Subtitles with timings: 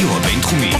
[0.00, 0.70] הרדיו הבינתחומי.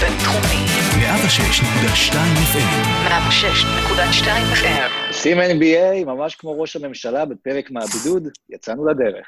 [0.00, 0.66] בינתחומי.
[0.98, 2.14] 106.2
[2.52, 2.74] FM.
[3.08, 4.90] 106.2 FM.
[5.08, 9.26] עושים NBA ממש כמו ראש הממשלה בפרק מהבידוד, יצאנו לדרך.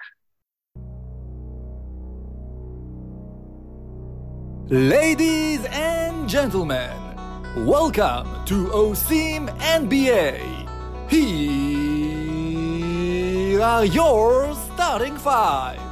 [4.71, 6.99] Ladies and gentlemen,
[7.75, 9.43] welcome to OSIM
[9.81, 10.33] NBA.
[11.15, 12.03] Here
[13.73, 15.88] are your starting five.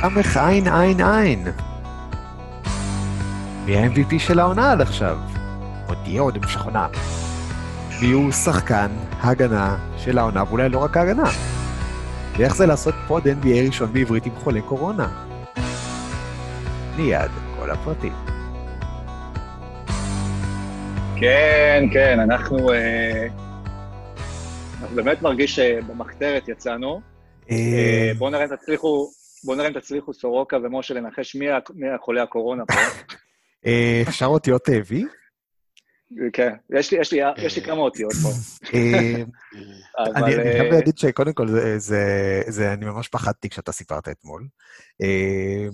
[0.00, 1.44] סמך עין עין עין.
[3.64, 5.18] מי ה-MVP של העונה עד עכשיו?
[5.86, 6.86] עוד תהיה עוד המשך עונה.
[8.02, 8.86] מי הוא שחקן
[9.20, 11.30] ההגנה של העונה, ואולי לא רק ההגנה.
[12.36, 15.08] ואיך זה לעשות פוד NBA ראשון בעברית עם חולה קורונה?
[16.96, 18.12] מיד, כל הפרטים.
[21.16, 22.72] כן, כן, אנחנו...
[22.72, 23.26] אה,
[24.80, 27.00] אנחנו באמת מרגיש שבמחתרת יצאנו.
[27.50, 29.10] אה, בואו נראה אם תצליחו,
[29.44, 31.46] בואו נראה אם תצליחו סורוקה ומשה לנחש מי
[31.94, 32.74] החולה הקורונה פה.
[33.66, 34.94] אה, אפשר אותיות אה, V?
[36.32, 38.28] כן, יש לי, יש לי, יש לי כמה אותיות פה.
[38.74, 39.14] אה.
[40.16, 41.46] אני אני חייב אה, להגיד שקודם כל,
[41.78, 44.46] זה, אני ממש פחדתי כשאתה סיפרת אתמול.
[45.02, 45.66] אה,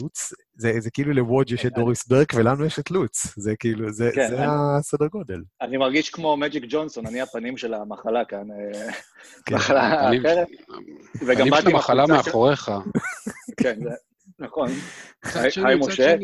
[0.00, 3.26] לוץ, זה, זה כאילו לוודג' יש את דוריס ברק ולנו יש את לוץ.
[3.36, 4.46] זה כאילו, זה, כן, זה אני-
[4.78, 5.42] הסדר גודל.
[5.60, 8.50] אני מרגיש כמו מג'יק ג'ונסון, אני הפנים של המחלה כאן.
[8.50, 8.92] אה,
[9.46, 9.54] כן.
[9.54, 10.48] מחלה אחרת.
[11.14, 12.70] הפנים באתי של המחלה מאחוריך.
[13.56, 13.78] כן,
[14.38, 14.68] נכון.
[15.64, 16.14] היי משה,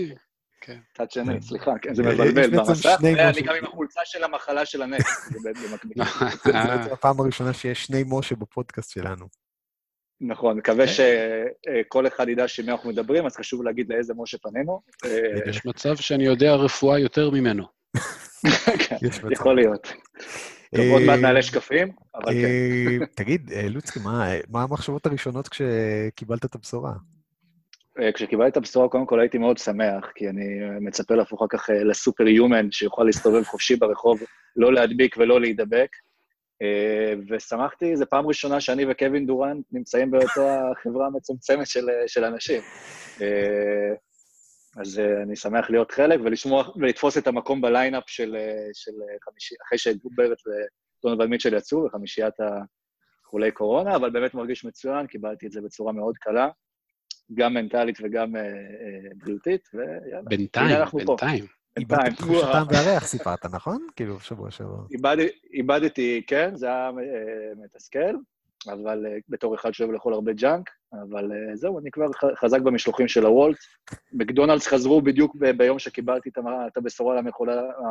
[0.69, 0.81] שני.
[0.95, 1.41] צד שני, כן.
[1.41, 3.41] סליחה, כן, זה יש מבלבל במסך, ואני משה.
[3.41, 5.07] גם עם החולצה של המחלה של הנפט,
[5.43, 6.05] זה במקביל.
[6.45, 9.27] בעצם הפעם הראשונה שיש שני משה בפודקאסט שלנו.
[10.21, 14.81] נכון, מקווה שכל אחד ידע שמי אנחנו מדברים, אז חשוב להגיד לאיזה משה פנינו.
[15.05, 17.65] אה, יש מצב שאני יודע רפואה יותר ממנו.
[18.89, 18.97] כן.
[19.31, 19.93] יכול להיות.
[20.77, 22.45] טוב, עוד מעט נעלה שקפים, אבל כן.
[23.03, 24.01] אה, תגיד, אה, לוצקי,
[24.49, 26.93] מה המחשבות הראשונות כשקיבלת את הבשורה?
[28.03, 31.59] אה, כשקיבלתי את הבשורה, קודם כל הייתי מאוד שמח, כי אני אה, מצפה להפוך אחר
[31.59, 34.21] כך אה, לסופר יומן, שיוכל להסתובב חופשי ברחוב,
[34.57, 35.89] לא להדביק ולא להידבק.
[37.31, 42.63] ושמחתי, זו פעם ראשונה שאני וקווין דורנט נמצאים באותה חברה מצומצמת של, של אנשים.
[44.81, 48.37] אז אני שמח להיות חלק ולשמוע, ולתפוס את המקום ב lineup של,
[48.73, 48.93] של
[49.25, 50.39] חמישי, אחרי שגובר
[51.05, 52.35] ודונובן מיטשל יצאו, וחמישיית
[53.25, 56.49] החולי קורונה, אבל באמת מרגיש מצוין, קיבלתי את זה בצורה מאוד קלה,
[57.35, 58.49] גם מנטלית וגם אה, אה,
[59.17, 60.23] בריאותית, ויאללה.
[60.23, 60.67] בינתיים.
[60.95, 61.07] בינתיים.
[61.07, 61.45] בינתיים.
[61.79, 63.87] איבדת תחוש הטעם והריח סיפרת, נכון?
[63.97, 64.83] כאילו, בשבוע שעבר.
[64.91, 68.15] איבד- איבדתי, כן, זה היה אה, מתסכל,
[68.73, 72.07] אבל בתור אחד שאוהב לאכול הרבה junk, אבל זהו, אני כבר
[72.41, 73.57] חזק במשלוחים של הוולט.
[74.13, 76.31] מקדונלדס חזרו בדיוק ביום שקיבלתי
[76.69, 77.25] את הבשורה על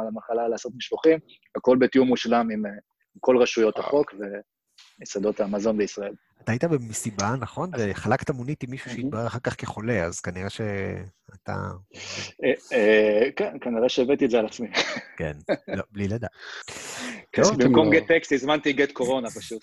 [0.07, 1.19] המחלה לעשות משלוחים,
[1.55, 2.65] הכל בתיאום מושלם עם
[3.15, 4.13] עם כל רשויות החוק
[4.99, 6.13] ומסעדות המזון בישראל.
[6.47, 7.71] אתה היית במסיבה, נכון?
[7.77, 11.55] וחלקת מונית עם מישהו שהתברר אחר כך כחולה, אז כנראה שאתה...
[12.43, 14.67] אה, אה, כן, כנראה שהבאתי את זה על עצמי.
[15.17, 15.31] כן,
[15.67, 16.31] לא, בלי לדעת.
[17.31, 19.61] כן, במקום גט טקסט הזמנתי גט קורונה פשוט.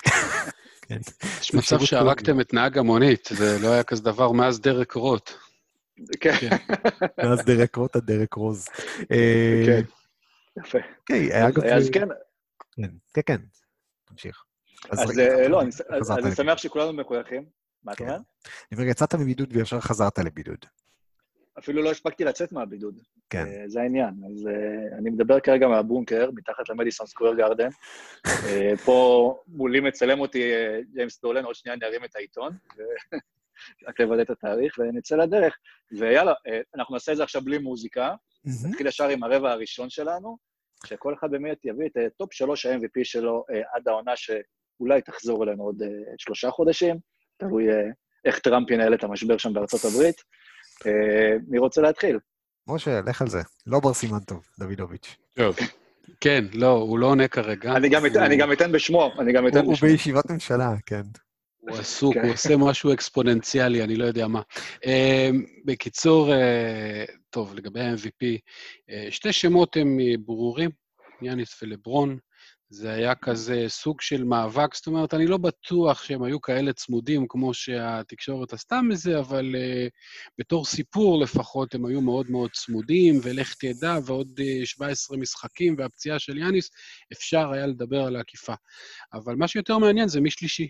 [0.83, 0.99] כן.
[1.41, 5.31] יש מצב שהרגתם את נהג המונית, זה לא היה כזה דבר מאז דרק רוט.
[6.21, 6.49] כן,
[7.19, 8.69] מאז דרק רוט עד דרק רוז.
[9.13, 9.83] אה, כן.
[10.61, 10.79] יפה.
[11.75, 12.09] אז כן,
[12.77, 13.41] כן, כן, כן.
[14.05, 14.45] תמשיך.
[14.91, 15.19] אז
[15.49, 16.35] לא, אני.
[16.35, 17.45] שמח שכולנו מחויכים.
[17.85, 18.05] מה אתה כן.
[18.05, 18.17] אומר?
[18.73, 20.67] אני אומר, יצאת מבידוד וישר חזרת לבידוד.
[21.59, 23.01] אפילו לא הספקתי לצאת מהבידוד.
[23.31, 23.47] כן.
[23.47, 24.15] אה, זה העניין.
[24.31, 27.69] אז אה, אני מדבר כרגע מהבונקר, מתחת למדיסון סקוויר גארדן.
[28.49, 30.53] אה, פה מולי מצלם אותי
[30.93, 32.57] ג'יימס דולן, עוד שנייה נרים את העיתון,
[33.89, 35.57] רק לוודא את התאריך, ונצא לדרך.
[35.99, 36.33] ויאללה,
[36.75, 38.15] אנחנו נעשה את זה עכשיו בלי מוזיקה.
[38.69, 40.37] נתחיל ישר עם הרבע הראשון שלנו,
[40.87, 43.45] שכל אחד באמת יביא את top שלוש ה-MVP שלו
[43.75, 44.17] עד העונה
[44.79, 46.97] שאולי תחזור אלינו עוד אה, שלושה חודשים,
[47.37, 47.75] תלוי אה,
[48.25, 50.17] איך טראמפ ינהל את המשבר שם בארצות הברית.
[50.87, 50.93] אה,
[51.49, 52.19] מי רוצה להתחיל?
[52.69, 53.41] משה, לך על זה.
[53.67, 55.17] לא בר סימן טוב, דוידוביץ'.
[55.35, 55.57] טוב.
[56.21, 57.77] כן, לא, הוא לא עונה כרגע.
[57.77, 59.89] אני גם אתן- הוא- אני גם אתן בשמו, אני גם אתן הוא הוא בשמו.
[59.89, 61.03] בישיבת ממשלה, כן.
[61.57, 62.23] הוא עסוק, כן.
[62.25, 64.43] הוא עושה משהו אקספוננציאלי, אני לא יודע מה.
[65.65, 66.31] בקיצור,
[67.31, 68.39] טוב, לגבי ה-MVP,
[69.11, 70.71] שתי שמות הם ברורים,
[71.23, 72.19] יאניס ולברון.
[72.75, 77.27] זה היה כזה סוג של מאבק, זאת אומרת, אני לא בטוח שהם היו כאלה צמודים
[77.29, 79.91] כמו שהתקשורת עשתה מזה, אבל uh,
[80.39, 86.19] בתור סיפור לפחות הם היו מאוד מאוד צמודים, ולך תדע, ועוד אה, 17 משחקים והפציעה
[86.19, 86.71] של יאניס,
[87.13, 88.55] אפשר היה לדבר על העקיפה.
[89.13, 90.69] אבל מה שיותר מעניין זה מי שלישי.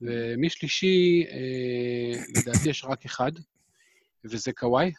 [0.00, 3.32] ומי שלישי, אה, לדעתי יש רק אחד,
[4.24, 4.92] וזה קוואי.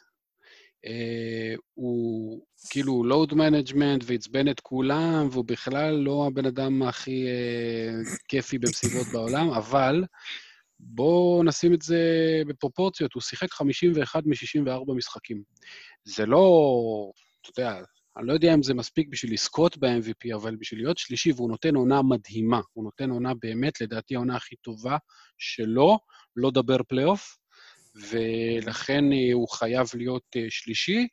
[0.86, 7.92] אה, הוא כאילו load management ועצבן את כולם, והוא בכלל לא הבן אדם הכי אה,
[8.28, 10.04] כיפי במסיבות בעולם, אבל
[10.80, 12.02] בואו נשים את זה
[12.48, 15.44] בפרופורציות, הוא שיחק 51 מ-64 משחקים.
[16.04, 16.42] זה לא,
[17.42, 17.82] אתה יודע,
[18.18, 21.76] אני לא יודע אם זה מספיק בשביל לזכות ב-MVP, אבל בשביל להיות שלישי, והוא נותן
[21.76, 22.62] עונה מדהימה.
[22.74, 24.98] הוא נותן עונה באמת, לדעתי, העונה הכי טובה
[25.38, 25.98] שלו,
[26.36, 27.38] לא מדבר פלייאוף,
[27.96, 31.08] ולכן אה, הוא חייב להיות אה, שלישי,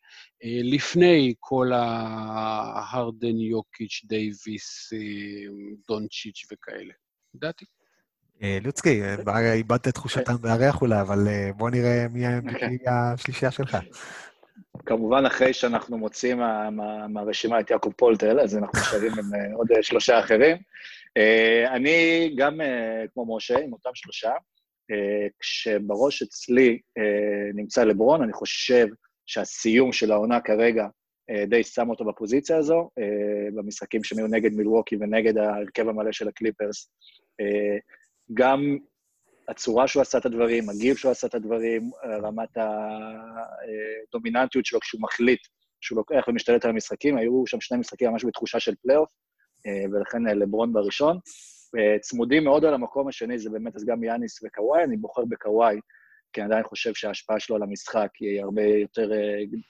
[0.45, 4.93] אה, לפני כל ההרדן, יוקיץ', דייוויס,
[5.89, 6.93] דונצ'יץ' וכאלה.
[7.35, 7.65] לדעתי.
[8.65, 9.01] לוצקי,
[9.55, 11.19] איבדת את תחושתם והריח אולי, אבל
[11.57, 12.79] בוא נראה מי אוקיי.
[12.87, 13.77] השלישייה שלך.
[14.87, 19.69] כמובן, אחרי שאנחנו מוצאים מה- מה- מהרשימה את יעקב פולטל, אז אנחנו נשארים עם עוד
[19.83, 20.57] שלושה אחרים.
[21.67, 22.61] אני גם,
[23.15, 24.31] כמו משה, עם אותם שלושה,
[25.41, 28.87] כשבראש אצלי אה, נמצא לברון, אני חושב
[29.27, 30.87] שהסיום של העונה כרגע
[31.31, 36.13] אה, די שם אותו בפוזיציה הזו, אה, במשחקים שהם היו נגד מילווקי ונגד ההרכב המלא
[36.13, 36.91] של הקליפרס.
[37.41, 37.77] אה,
[38.35, 38.79] גם
[39.49, 41.91] הצורה שהוא עשה את הדברים, הגיל שהוא עשה את הדברים,
[42.23, 42.59] רמת
[44.09, 45.41] הדומיננטיות שלו כשהוא מחליט
[45.81, 49.11] שהוא לוקח ומשתלט על המשחקים, היו שם שני משחקים ממש בתחושה של פלייאוף,
[49.67, 51.19] אה, ולכן אה, לברון בראשון.
[51.77, 55.81] אה, צמודים מאוד על המקום השני, זה באמת אז גם יאניס וקוואי, אני בוחר בקוואי,
[56.33, 59.11] כי אני עדיין חושב שההשפעה שלו על המשחק היא הרבה יותר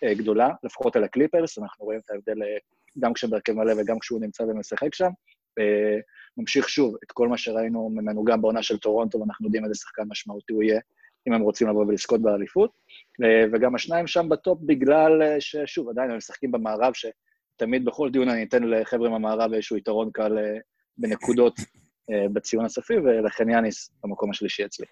[0.03, 2.57] אה, גדולה, לפחות על הקליפרס, אנחנו רואים את ההבדל אה,
[2.99, 5.11] גם כשהוא בהרכב מלא וגם כשהוא נמצא ומשחק שם.
[6.37, 10.03] ממשיך שוב את כל מה שראינו ממנו גם בעונה של טורונטו, ואנחנו יודעים איזה שחקן
[10.09, 10.81] משמעותי הוא יהיה,
[11.29, 12.71] אם הם רוצים לבוא ולזכות באליפות.
[13.53, 18.43] וגם השניים שם ב top בגלל ששוב, עדיין הם משחקים במערב, שתמיד בכל דיון אני
[18.43, 20.39] אתן לחבר'ה מהמערב איזשהו יתרון קל
[20.99, 21.55] בנקודות
[22.33, 24.87] בציון הסופי, ולכן יאניס במקום השלישי אצלי.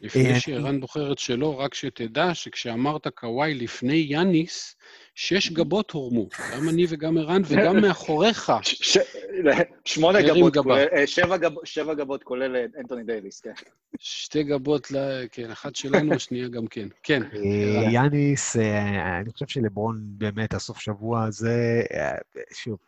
[0.00, 4.76] לפני אה, שערן בוחר את שלו, רק שתדע שכשאמרת קוואי לפני יאניס,
[5.14, 8.52] שש גבות הורמו, גם אני וגם ערן, וגם מאחוריך.
[9.84, 10.56] שמונה גבות,
[10.96, 13.52] אה, שבע גב- שבע גבות כולל אה, אנטוני דייוויס, כן.
[13.98, 14.86] שתי גבות,
[15.32, 16.88] כן, אחת שלנו, השנייה גם כן.
[17.02, 17.90] כן, אה.
[17.92, 22.14] יאניס, אה, אני חושב שלברון באמת, הסוף שבוע הזה, אה,
[22.54, 22.78] שוב,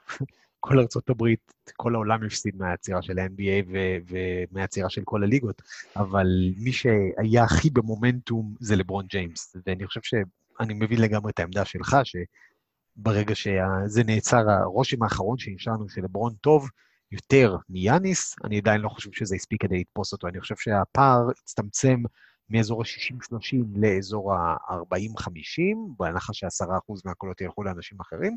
[0.60, 3.72] כל ארצות הברית, כל העולם הפסיד מהעצירה של ה-NBA
[4.08, 5.62] ומהעצירה של כל הליגות,
[5.96, 6.26] אבל
[6.56, 11.96] מי שהיה הכי במומנטום זה לברון ג'יימס, ואני חושב שאני מבין לגמרי את העמדה שלך,
[12.04, 16.68] שברגע שזה נעצר, הרושם האחרון שנשארנו שלברון טוב,
[17.12, 20.28] יותר מיאניס, אני עדיין לא חושב שזה הספיק כדי לתפוס אותו.
[20.28, 22.02] אני חושב שהפער הצטמצם
[22.50, 25.60] מאזור ה-60-30 לאזור ה-40-50,
[25.98, 28.36] בהנחה ש-10% מהקולות ילכו לאנשים אחרים.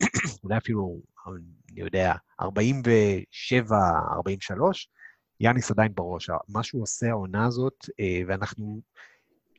[0.44, 2.44] אולי אפילו, אני יודע, 47-43,
[5.40, 6.30] יאניס עדיין בראש.
[6.48, 8.80] מה שהוא עושה העונה הזאת, אה, ואנחנו...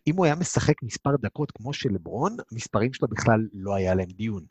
[0.07, 4.09] אם הוא היה משחק מספר דקות כמו של לברון, המספרים שלו בכלל לא היה להם
[4.09, 4.43] דיון.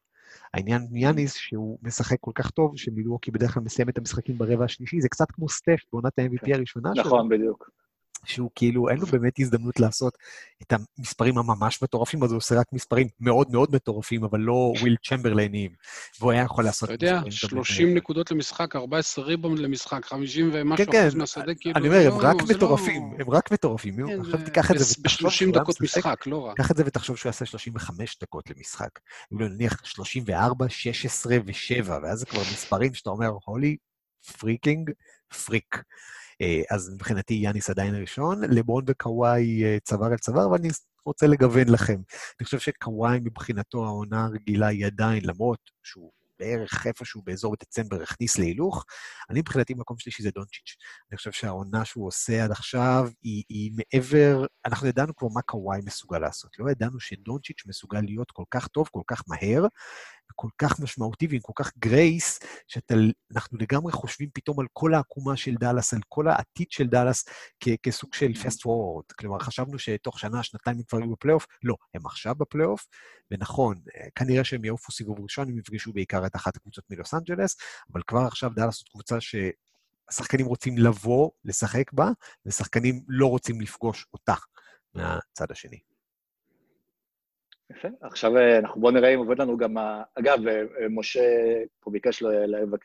[0.55, 4.65] העניין עם יאניס, שהוא משחק כל כך טוב, שמילואוקי בדרך כלל מסיים את המשחקים ברבע
[4.65, 7.05] השלישי, זה קצת כמו סטף בעונת ה-MVP הראשונה שלו.
[7.05, 7.71] נכון, בדיוק.
[8.25, 10.19] שהוא כאילו, אין לו באמת הזדמנות לעשות
[10.63, 14.97] את המספרים הממש מטורפים, אז הוא עושה רק מספרים מאוד מאוד מטורפים, אבל לא וויל
[15.09, 15.71] צ'מברליינים.
[16.21, 16.91] והוא היה יכול לעשות...
[16.91, 17.97] אתה יודע, מספרים טובים 30 כאלה.
[17.97, 21.77] נקודות למשחק, 14 ריבאונד למשחק, 50 ומשהו כן, כן, אחוז מהשדה, כאילו...
[21.77, 23.97] אני אומר, הם לא, רק לא- מטורפים, הם רק מטורפים.
[24.07, 26.47] כן, עכשיו זה תיקח את זה בס- ותחשוב ב-30 שהוא היה דקות משחק- משחק, לא
[26.47, 26.55] רע.
[26.55, 28.91] קח את זה ותחשוב שהוא יעשה 35 דקות למשחק.
[29.33, 33.77] אם לא נניח 34, 16 ו-7, ואז זה כבר מספרים שאתה אומר, הולי
[34.39, 34.91] freaking
[35.45, 35.77] freak.
[36.41, 40.69] אה, אז מבחינתי יאניס עדיין ראשון, לברון וקוואי אה, צוואר אל צוואר, ואני
[41.07, 42.01] רוצה לגוון לכם.
[42.41, 48.39] אני חושב שקוואי מבחינתו העונה הרגילה היא עדיין, למרות שהוא בערך איפשהו באזור דצמבר הכניס
[48.39, 48.85] להילוך,
[49.31, 50.77] אני מבחינתי מקום שלישי זה דונצ'יץ'.
[51.11, 55.81] אני חושב שהעונה שהוא עושה עד עכשיו היא, היא מעבר, אנחנו ידענו כבר מה קוואי
[55.85, 56.51] מסוגל לעשות.
[56.59, 59.67] לא ידענו שדונצ'יץ' מסוגל להיות כל כך טוב, כל כך מהר,
[60.33, 65.55] וכל כך משמעותי ועם כל כך grace, שאנחנו לגמרי חושבים פתאום על כל העקומה של
[65.55, 67.25] דאלאס, על כל העתיד של דאלאס
[67.61, 69.15] כ- כסוג של fast forward.
[69.19, 72.87] כלומר, חשבנו שתוך שנה, שנתיים הם כבר יהיו בפלייאוף, לא, הם עכשיו בפלייאוף,
[73.31, 77.57] ונכון, אה, כנראה שהם יעופו סיבוב ראשון, הם יפגשו בעיקר את אחת הקבוצות מלוס אנג'לס,
[77.93, 82.11] אבל כבר עכשיו דאלאס זאת קבוצה שהשחקנים רוצים לבוא, לשחק בה,
[82.47, 84.35] ושחקנים לא רוצים לפגוש אותה
[84.95, 85.79] מהצד השני.
[87.71, 87.89] יפה.
[88.01, 89.79] עכשיו אה, אנחנו בואו נראה אם עובד לנו גם...
[89.79, 91.21] ה- אגב, אה, אה, משה
[91.81, 92.23] פה ביקש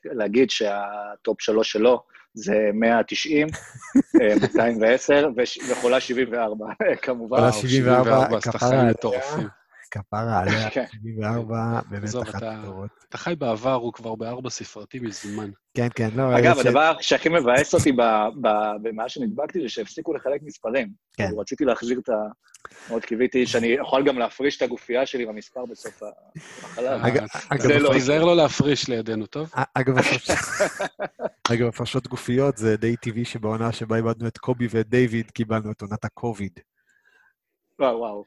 [0.05, 3.47] להגיד שהטופ שלוש שלו זה 190,
[4.21, 6.65] אה, 210 וש- וחולה 74,
[7.01, 7.37] כמובן.
[7.37, 8.83] חולה וואו, 74, שחקנים כפרה.
[8.89, 9.47] מטורפים.
[9.93, 10.85] כפרה עליה, כן.
[10.91, 12.89] 74, באמת עזוב, אחת הטובות.
[13.09, 15.49] אתה חי בעבר, הוא כבר בארבע ספרתי מזמן.
[15.73, 16.37] כן, כן, לא...
[16.39, 18.01] אגב, הדבר שהכי מבאס אותי ב-
[18.41, 18.47] ב-
[18.81, 20.89] במה שנדבקתי זה שהפסיקו לחלק מספרים.
[21.17, 21.23] כן.
[21.25, 22.13] כאילו, רציתי להחזיר את ה...
[22.89, 26.91] מאוד קיוויתי שאני יכול גם להפריש את הגופייה שלי במספר בסוף המחלה.
[27.03, 27.07] אה,
[27.49, 27.89] אגב- זה לא.
[27.93, 29.51] תיזהר לא להפריש לידינו, טוב?
[29.73, 30.31] אגב, הפרש-
[31.53, 35.81] אגב, הפרשות גופיות זה די טבעי שבעונה שבה איבדנו את קובי ואת דיוויד, קיבלנו את
[35.81, 36.59] עונת הקוביד.
[37.79, 38.25] וואו, וואו.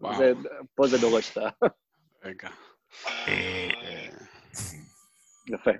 [0.00, 0.16] וואו.
[0.18, 0.32] זה-
[0.74, 1.48] פה זה דורש את ה...
[2.24, 2.48] רגע.
[5.54, 5.70] יפה.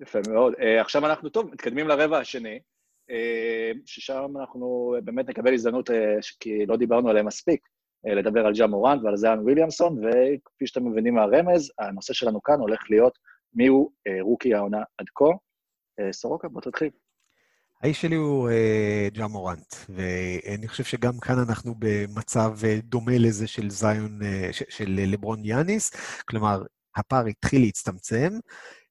[0.00, 0.52] יפה מאוד.
[0.54, 2.60] Uh, עכשיו אנחנו, טוב, מתקדמים לרבע השני,
[3.10, 5.92] uh, ששם אנחנו באמת נקבל הזדמנות, uh,
[6.40, 7.60] כי לא דיברנו עליהם מספיק,
[8.08, 12.60] uh, לדבר על ג'ה מורנט ועל זיאן וויליאמסון, וכפי שאתם מבינים מהרמז, הנושא שלנו כאן
[12.60, 13.18] הולך להיות
[13.54, 15.24] מיהו uh, רוקי העונה עד כה.
[15.24, 16.90] Uh, סורוקה, בוא תתחיל.
[17.82, 23.46] האיש שלי הוא אה, ג'ה מורנט, ואני חושב שגם כאן אנחנו במצב אה, דומה לזה
[23.46, 25.90] של זיון, אה, ש- של אה, לברון יאניס,
[26.28, 26.62] כלומר,
[26.96, 28.32] הפער התחיל להצטמצם,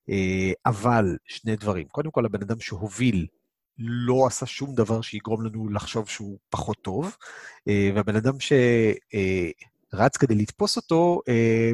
[0.09, 1.87] אה, אבל שני דברים.
[1.87, 3.27] קודם כל, הבן אדם שהוביל
[3.77, 7.15] לא עשה שום דבר שיגרום לנו לחשוב שהוא פחות טוב,
[7.67, 11.71] אה, והבן אדם שרץ כדי לתפוס אותו, אה,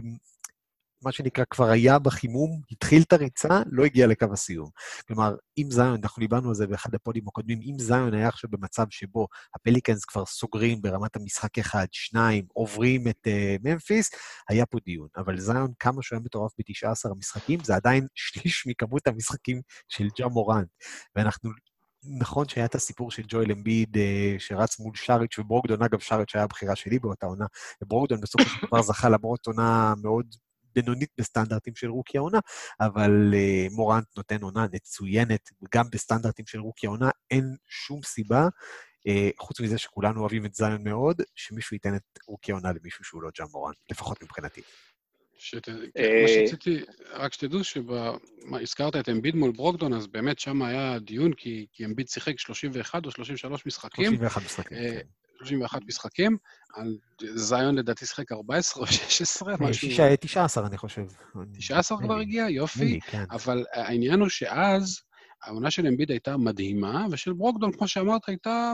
[1.04, 4.70] מה שנקרא, כבר היה בחימום, התחיל את הריצה, לא הגיע לקו הסיום.
[5.08, 8.86] כלומר, אם זיון, אנחנו דיברנו על זה באחד הפודים הקודמים, אם זיון היה עכשיו במצב
[8.90, 14.10] שבו הפליקנס כבר סוגרים ברמת המשחק אחד, שניים, עוברים את אה, ממפיס,
[14.50, 15.08] היה פה דיון.
[15.18, 20.28] אבל זיון, כמה שהוא היה מטורף ב-19 המשחקים, זה עדיין שליש מכמות המשחקים של ג'ה
[20.28, 20.68] מורנט.
[21.16, 21.50] ואנחנו...
[22.20, 26.44] נכון שהיה את הסיפור של ג'ואל אמביד אה, שרץ מול שריץ' וברוקדון, אגב, שריץ' היה
[26.44, 27.46] הבחירה שלי באותה עונה,
[27.82, 30.26] וברוקדון בסופו של דבר זכה למרות עונה מאוד
[30.76, 32.40] בינונית בסטנדרטים של רוקי העונה,
[32.80, 38.48] אבל uh, מורנט נותן עונה מצוינת, גם בסטנדרטים של רוקי העונה, אין שום סיבה,
[39.08, 43.24] uh, חוץ מזה שכולנו אוהבים את זיון מאוד, שמישהו ייתן את רוקי העונה למישהו שהוא
[43.24, 44.62] לא ג'ה מורנט, לפחות מבחינתי.
[45.42, 45.70] שת...
[45.70, 46.80] אה, כן, מה שרציתי,
[47.14, 52.08] רק שתדעו שהזכרת את אמביד מול ברוקדון, אז באמת שם היה דיון, כי, כי אמביד
[52.08, 54.78] שיחק 31 או 33 משחקים, 31 משחקים.
[54.78, 55.21] אה, כן.
[55.46, 56.38] 31 משחקים,
[57.36, 59.88] זיון לדעתי שיחק 14 או 16, אה, משהו...
[59.90, 61.02] שישה- 19, אני חושב.
[61.58, 62.18] 19 כבר.
[62.20, 62.50] הגיע?
[62.50, 63.00] יופי.
[63.08, 63.24] כן.
[63.32, 65.02] אבל העניין הוא שאז,
[65.44, 68.74] העונה של אמביד הייתה מדהימה, ושל ברוקדון, כמו שאמרת, הייתה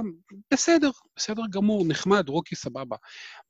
[0.53, 2.95] בסדר, בסדר גמור, נחמד, רוקי סבבה.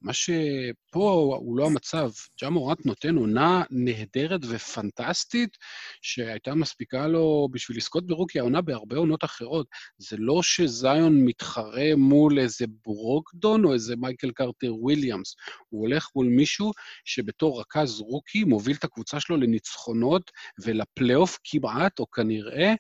[0.02, 2.10] מה שפה הוא לא המצב.
[2.42, 5.58] ג'ה מורנט נותן עונה נהדרת ופנטסטית,
[6.02, 9.68] שהייתה מספיקה לו בשביל לזכות ברוקי העונה בהרבה עונות אחרות.
[9.98, 15.36] זה לא שזיון מתחרה מול איזה ברוקדון או איזה מייקל קרטר וויליאמס.
[15.70, 16.72] הוא הולך מול מישהו
[17.06, 20.32] שבתור רכז רוקי מוביל את הקבוצה שלו לניצחונות
[20.64, 22.74] ולפלייאוף כמעט, או כנראה,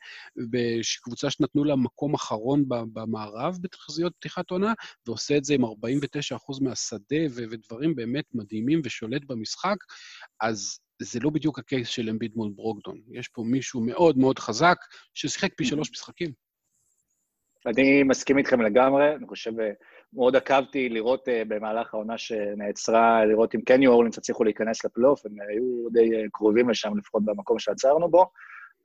[0.51, 4.73] בקבוצה שנתנו לה מקום אחרון במערב בתחזיות פתיחת עונה,
[5.07, 5.69] ועושה את זה עם 49%
[6.61, 9.77] מהשדה ודברים באמת מדהימים ושולט במשחק,
[10.41, 13.01] אז זה לא בדיוק הקייס של אמביד מול ברוקדון.
[13.11, 14.77] יש פה מישהו מאוד מאוד חזק,
[15.13, 16.31] ששיחק פי שלוש משחקים.
[17.65, 19.71] אני מסכים איתכם לגמרי, אני חושב, אה,
[20.13, 25.25] מאוד עקבתי לראות אה, במהלך העונה שנעצרה, לראות אם כן ניו אורלינס הצליחו להיכנס לפלייאוף,
[25.25, 28.31] הם היו די אה, קרובים לשם, לפחות במקום שעצרנו בו,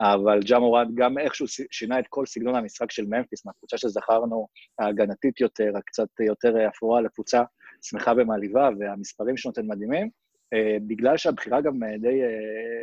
[0.02, 5.40] אבל ג'ה מורד גם איכשהו שינה את כל סגנון המשחק של ממפיס, מהקבוצה שזכרנו, ההגנתית
[5.40, 7.42] יותר, הקצת יותר אפורה לקבוצה
[7.82, 10.10] שמחה ומעליבה, והמספרים שנותן מדהימים.
[10.52, 12.82] אה, בגלל שהבחירה גם אה, די אה,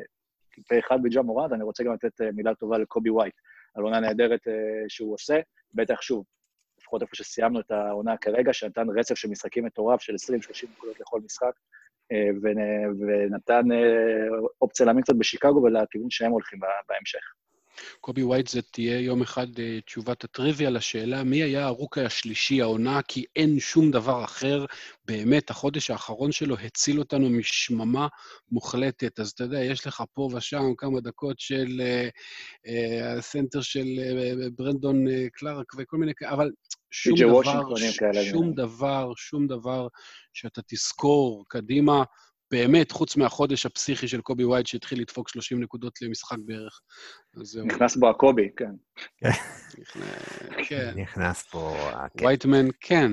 [0.69, 3.35] פה אחד בג'ה מורד, אני רוצה גם לתת מילה טובה לקובי ווייט,
[3.75, 4.47] על עונה נהדרת
[4.87, 5.39] שהוא עושה,
[5.73, 6.25] בטח שוב,
[6.79, 11.21] לפחות איפה שסיימנו את העונה כרגע, שנתן רצף של משחקים מטורף של 20-30 נקודות לכל
[11.25, 11.51] משחק,
[12.41, 17.33] ונתן אה, אופציה להאמין קצת בשיקגו ולכיוון שהם הולכים בה- בהמשך.
[18.01, 22.61] קובי ווייט זה תהיה יום אחד אה, תשובת הטריוויה לשאלה מי היה ה rookie השלישי
[22.61, 24.65] העונה, כי אין שום דבר אחר.
[25.05, 28.07] באמת, החודש האחרון שלו הציל אותנו משממה
[28.51, 29.19] מוחלטת.
[29.19, 32.09] אז אתה יודע, יש לך פה ושם כמה דקות של אה,
[32.67, 36.51] אה, הסנטר של אה, ברנדון אה, קלארק וכל מיני כאלה, אבל
[36.91, 37.41] שום דבר.
[38.31, 39.87] שום דבר, שום דבר
[40.33, 42.03] שאתה תזכור קדימה.
[42.51, 46.81] באמת, חוץ מהחודש הפסיכי של קובי ווייט שהתחיל לדפוק 30 נקודות למשחק בערך.
[47.63, 48.71] נכנס בו הקובי, כן.
[49.21, 49.35] נכנס-
[50.67, 50.93] כן.
[50.95, 51.75] נכנס פה...
[51.93, 52.25] ה- כן.
[52.25, 53.11] וייטמן, כן.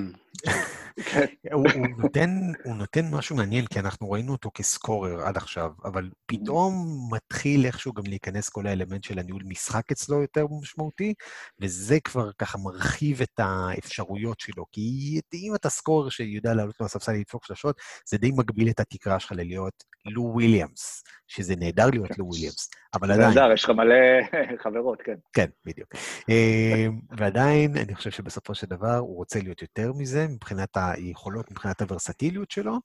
[1.53, 2.31] הוא, הוא, נותן,
[2.65, 6.73] הוא נותן משהו מעניין, כי אנחנו ראינו אותו כ scorer עד עכשיו, אבל פתאום
[7.13, 11.15] מתחיל איכשהו גם להיכנס כל האלמנט של הניהול משחק אצלו יותר משמעותי,
[11.61, 14.65] וזה כבר ככה מרחיב את האפשרויות שלו.
[14.73, 17.77] כי אם אתה scorer שיודע לעלות מהספסל לדפוק שלשות,
[18.09, 23.13] זה די מגביל את התקרה שלך ללהיות לו וויליאמס, שזה נהדר להיות לו וויליאמס, אבל
[23.13, 23.29] עדיין...
[23.29, 23.95] נהדר, יש לך מלא
[24.65, 25.17] חברות, כן.
[25.33, 25.89] כן, בדיוק.
[26.31, 26.87] אה,
[27.19, 30.77] ועדיין, אני חושב שבסופו של דבר הוא רוצה להיות יותר מזה מבחינת.
[30.77, 32.81] היכולות מבחינת הוורסטיליות שלו,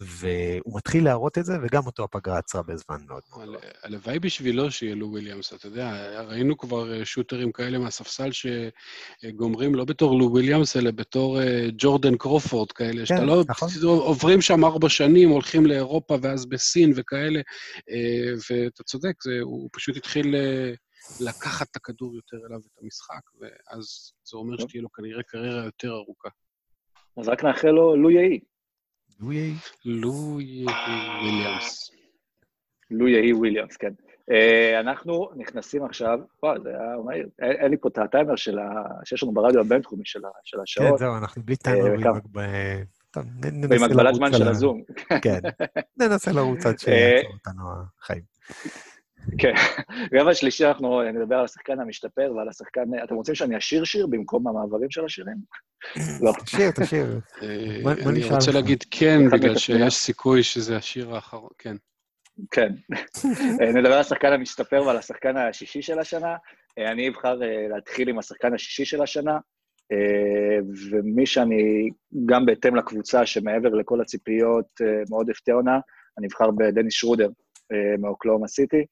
[0.00, 3.42] והוא מתחיל להראות את זה, וגם אותו הפגרה עצרה בזמן מאוד מאוד.
[3.48, 9.74] הל- הלוואי בשבילו שיהיה לו וויליאמס, אתה יודע, ראינו כבר אה, שוטרים כאלה מהספסל שגומרים
[9.74, 13.44] לא בתור לו וויליאמס, אלא בתור אה, ג'ורדן קרופורד כאלה, שאתה לא...
[13.48, 13.68] נכון.
[13.84, 17.40] עוברים שם ארבע שנים, הולכים לאירופה ואז בסין וכאלה,
[17.90, 20.34] אה, ואתה צודק, זה, הוא פשוט התחיל
[21.20, 25.90] לקחת את הכדור יותר אליו את המשחק, ואז זה אומר שתהיה לו כנראה קריירה יותר
[25.90, 26.28] ארוכה.
[27.16, 28.40] אז רק נאחל לו לו יהי.
[29.20, 29.54] לו יהי.
[29.84, 30.12] לו
[31.22, 31.90] וויליאמס.
[32.90, 33.92] לו יהי וויליאמס, כן.
[34.30, 37.28] אה, אנחנו נכנסים עכשיו, וואי, זה היה מהיר.
[37.38, 38.64] אין לי פה את הטיימר של ה...
[39.04, 41.86] שיש לנו ברדיו הבינתחומי של ה- של כן, השעות, זהו, אנחנו בלי טיימר
[42.38, 42.80] אה,
[43.52, 44.82] ננסה ועם הגבלת זמן של ה- הזום.
[45.22, 45.40] כן,
[46.00, 47.62] ננסה לרוץ עד אה, שיעצור אותנו
[48.00, 48.22] החיים.
[49.38, 49.52] כן.
[50.20, 52.80] רבע שלישי אנחנו נדבר על השחקן המשתפר ועל השחקן...
[53.04, 55.36] אתם רוצים שאני אשיר שיר במקום המעברים של השירים?
[56.20, 56.32] לא.
[56.44, 57.20] תשאיר, תשאיר.
[57.42, 58.52] אה, אני רוצה?
[58.52, 59.56] להגיד כן, בגלל.
[59.56, 61.76] שיש סיכוי שזה השיר האחרון, כן.
[62.50, 62.68] כן.
[63.60, 66.36] אה, נדבר על השחקן המשתפר ועל השחקן השישי של השנה.
[66.78, 67.34] אה, אני אבחר
[67.74, 69.38] להתחיל עם השחקן השישי של השנה,
[70.90, 71.88] ומי שאני,
[72.26, 74.66] גם בהתאם לקבוצה שמעבר לכל הציפיות,
[75.10, 75.78] מאוד הפתיע עונה,
[76.18, 77.28] אני אבחר בדניס שרודר
[77.98, 78.84] מאוקלאומה סיטי.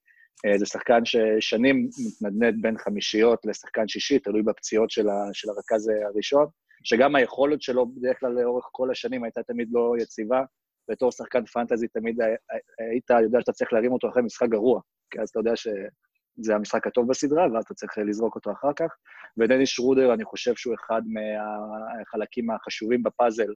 [0.56, 6.46] זה שחקן ששנים מתנדנד בין חמישיות לשחקן שישי, תלוי בפציעות של, ה, של הרכז הראשון,
[6.84, 10.42] שגם היכולת שלו בדרך כלל לאורך כל השנים הייתה תמיד לא יציבה.
[10.90, 15.20] בתור שחקן פנטזי תמיד הי- היית יודע שאתה צריך להרים אותו אחרי משחק גרוע, כי
[15.20, 18.94] אז אתה יודע שזה המשחק הטוב בסדרה, ואז אתה צריך לזרוק אותו אחר כך.
[19.38, 23.52] ודניס שרודר, אני חושב שהוא אחד מהחלקים החשובים בפאזל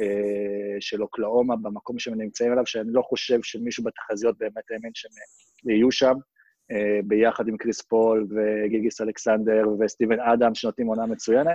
[0.00, 5.12] אה, של אוקלאומה, במקום שהם נמצאים אליו, שאני לא חושב שמישהו בתחזיות באמת האמין שהם
[5.72, 6.14] יהיו שם,
[6.70, 11.54] אה, ביחד עם קריס פול וגיגיס אלכסנדר וסטיבן אדם, שנותנים עונה מצוינת, אה,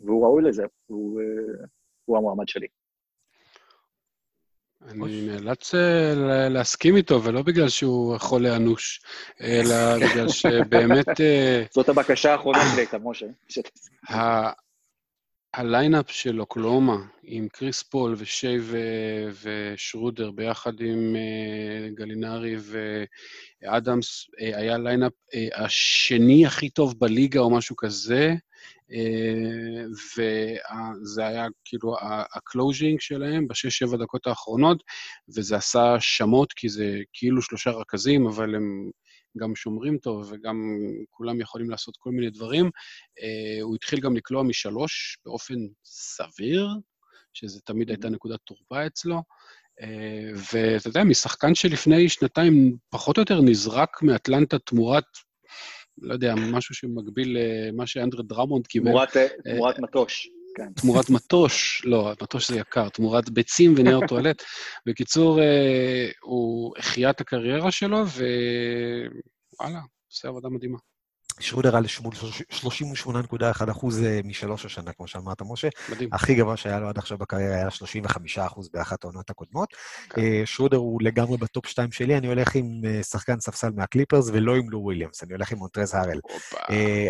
[0.00, 1.64] והוא ראוי לזה, הוא, אה,
[2.04, 2.66] הוא המועמד שלי.
[4.88, 9.02] אני נאלץ אה, להסכים איתו, ולא בגלל שהוא חולה אנוש,
[9.40, 13.26] אלא בגלל שבאמת אה, זאת הבקשה האחרונה שלי הייתה, משה.
[15.54, 18.56] ה lineup של אוקלהומה עם קריס פול ושי
[19.42, 22.56] ושרודר ביחד עם אה, גלינרי
[23.62, 28.34] ואדמס, אה, היה lineup אה, השני הכי טוב בליגה או משהו כזה, אה,
[30.16, 31.96] וזה היה כאילו
[32.36, 34.82] ה closing שלהם בשש-שבע דקות האחרונות,
[35.36, 38.90] וזה עשה שמות, כי זה כאילו שלושה רכזים, אבל הם
[39.38, 40.56] גם שומרים טוב וגם
[41.10, 42.70] כולם יכולים לעשות כל מיני דברים.
[43.22, 46.68] אה, הוא התחיל גם לקלוע משלוש באופן סביר,
[47.32, 49.22] שזה תמיד הייתה נקודת תורפה אצלו.
[49.82, 55.04] אה, ואתה יודע, משחקן שלפני שנתיים פחות או יותר נזרק מאטלנטה תמורת,
[55.98, 58.90] לא יודע, משהו שמקביל למה שאנדרה דרמונד קיבל.
[58.90, 60.28] תמורת, אה, תמורת מטוש.
[60.56, 60.72] כן.
[60.72, 64.42] תמורת מטוש, לא, מטוש זה יקר, תמורת ביצים ונייר טואלט.
[64.86, 67.98] בקיצור, אה, הוא החיה את הקריירה שלו,
[69.58, 70.78] ווואלה, עושה עבודה מדהימה.
[71.40, 75.68] שרודר על 38.1 אחוז אה, משלוש השנה, כמו שאמרת, משה.
[75.92, 76.08] מדהים.
[76.12, 79.68] הכי גבוה שהיה לו עד עכשיו בקריירה היה 35 אחוז באחת העונות הקודמות.
[80.10, 80.20] כן.
[80.20, 84.28] אה, שרודר הוא לגמרי ב top 2 שלי, אני הולך עם אה, שחקן ספסל מהקליפרס
[84.32, 86.20] ולא עם לו וויליאמס, אני הולך עם מונטרז הארל.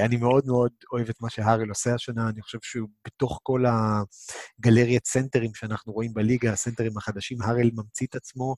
[0.04, 5.06] אני מאוד מאוד אוהב את מה שהארל עושה השנה, אני חושב שהוא בתוך כל הגלריית
[5.06, 8.54] סנטרים שאנחנו רואים בליגה, הסנטרים החדשים, הארל ממציא את עצמו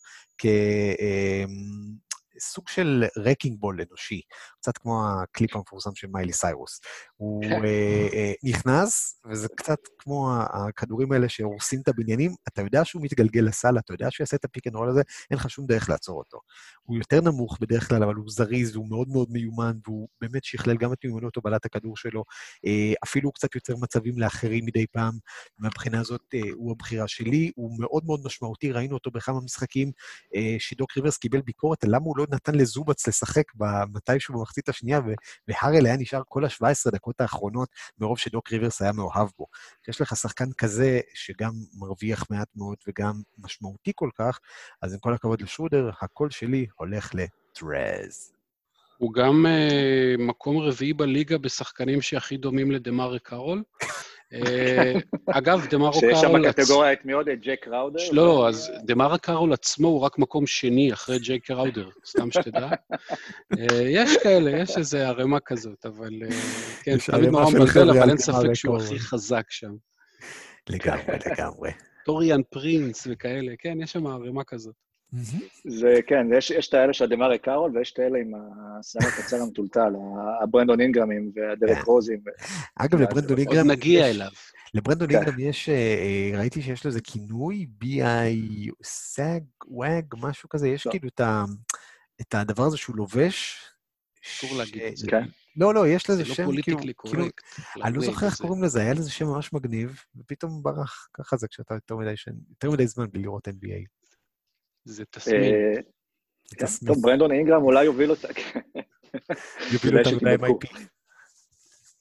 [2.36, 4.20] כסוג של wrecking ball אנושי,
[4.60, 6.80] קצת כמו הקליפ המפורסם של מיילי סיירוס.
[7.16, 7.64] הוא כן.
[7.64, 13.40] אה, אה, נכנס, וזה קצת כמו הכדורים האלה שהורסים את הבניינים, אתה יודע שהוא מתגלגל
[13.40, 15.88] לסל, אתה יודע שהוא יעשה את ה pick and roll הזה, אין לך שום דרך
[15.90, 16.38] לעצור אותו.
[16.82, 20.76] הוא יותר נמוך בדרך כלל, אבל הוא זריז, והוא מאוד מאוד מיומן, והוא באמת שכלל
[20.76, 22.24] גם את מיומנות הובלת הכדור שלו,
[22.66, 25.18] אה, אפילו הוא קצת יוצר מצבים לאחרים מדי פעם.
[25.58, 29.92] מהבחינה הזאת אה, הוא הבחירה שלי, הוא מאוד מאוד משמעותי, ראינו אותו בכמה משחקים,
[30.34, 33.44] אה, שדוק ריברס קיבל ביקורת על למה הוא לא נתן לזובץ לשחק
[33.92, 35.00] מתישהו במחצית השנייה,
[35.48, 39.46] והארל היה נשאר כל ה-17 דקות האחרונות, מרוב שדוק ריברס היה מאוהב בו.
[39.82, 44.38] כשיש לך שחקן כזה, שגם מרוויח מעט מאוד וגם משמעותי כל כך,
[44.82, 48.32] אז עם כל הכבוד לשרודר, הקול שלי הולך לטרז.
[48.98, 53.62] הוא גם אה, מקום רביעי בליגה בשחקנים שהכי דומים לדמארי קארול.
[54.34, 54.92] אה,
[55.26, 56.46] אגב, שיש שם קארול...
[56.46, 57.28] עצ- בקטגוריה את מי עוד?
[57.28, 57.98] את ג'יי קראודר?
[58.12, 62.68] לא, אז דמארי קארול עצמו הוא רק מקום שני אחרי ג'יי קראודר, סתם שתדע.
[63.58, 66.28] אה, יש כאלה, יש איזו ערימה כזאת, אבל אה,
[66.82, 68.76] כן, יש תמיד ערימה נורא של מבלבל, חבר'ה אבל אין ספק שהוא.
[68.76, 69.72] הכי חזק שם.
[70.70, 71.70] לגמרי, לגמרי.
[72.04, 74.83] טוריאן פרינס וכאלה, כן, יש שם ערימה כזאת.
[75.64, 79.42] זה, כן, יש, יש את האלה של דמרי קארול, ויש את האלה עם השיער הקצר
[79.42, 79.92] המטולטל,
[80.42, 81.82] הברנדון אינגרמים והדרק כן.
[81.86, 82.20] רוזים.
[82.76, 84.30] אגב, לברנדון עוד עוד אינגרם נגיע אליו.
[84.74, 85.14] לברנדון כן.
[85.14, 88.70] אינגרם יש, אה, אה, ראיתי שיש לזה כינוי, B.I.
[88.84, 90.92] סאג, וואג, משהו כזה, יש לא.
[90.92, 91.08] כאילו
[92.20, 93.60] את הדבר הזה שהוא לובש.
[94.26, 95.06] אסור להגיד את זה.
[95.10, 95.24] כן.
[95.56, 97.44] לא, לא, יש לזה זה לא שם, כאילו, פוליטיקלי כאילו, קורקט.
[97.82, 101.48] אני לא זוכר איך קוראים לזה, היה לזה שם ממש מגניב, ופתאום ברח, ככה זה
[101.48, 104.03] כשאתה יותר מדי זמן בלי לראות NBA.
[104.84, 105.42] זה תסמין.
[105.42, 105.72] אה,
[106.44, 106.94] זה כן, תסמין.
[106.94, 108.60] טוב, ברנדון אינגרם אולי יוביל אותה, כן.
[109.86, 110.58] אותנו שתבדקו.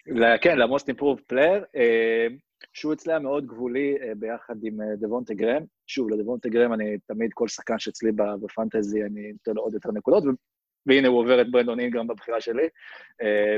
[0.07, 0.37] ל-MIP.
[0.41, 2.27] כן, ל-most improved player, אה,
[2.73, 5.63] שהוא אצלי היה מאוד גבולי אה, ביחד עם דבונטה גרם.
[5.87, 10.23] שוב, לדבונטה גרם אני תמיד, כל שחקן שאצלי בפנטזי, אני נותן לו עוד יותר נקודות,
[10.85, 12.67] והנה הוא עובר את ברנדון אינגרם בבחירה שלי,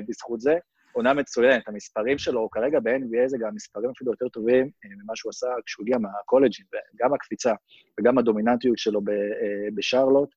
[0.08, 0.58] בזכות זה.
[0.96, 5.30] עונה מצוינת, המספרים שלו, כרגע ב-NBA זה גם מספרים אפילו יותר טובים אה, ממה שהוא
[5.30, 7.54] עשה כשהוא הגיע מהקולג'ים, וגם הקפיצה
[8.00, 10.30] וגם הדומיננטיות שלו אה, בשרלוט.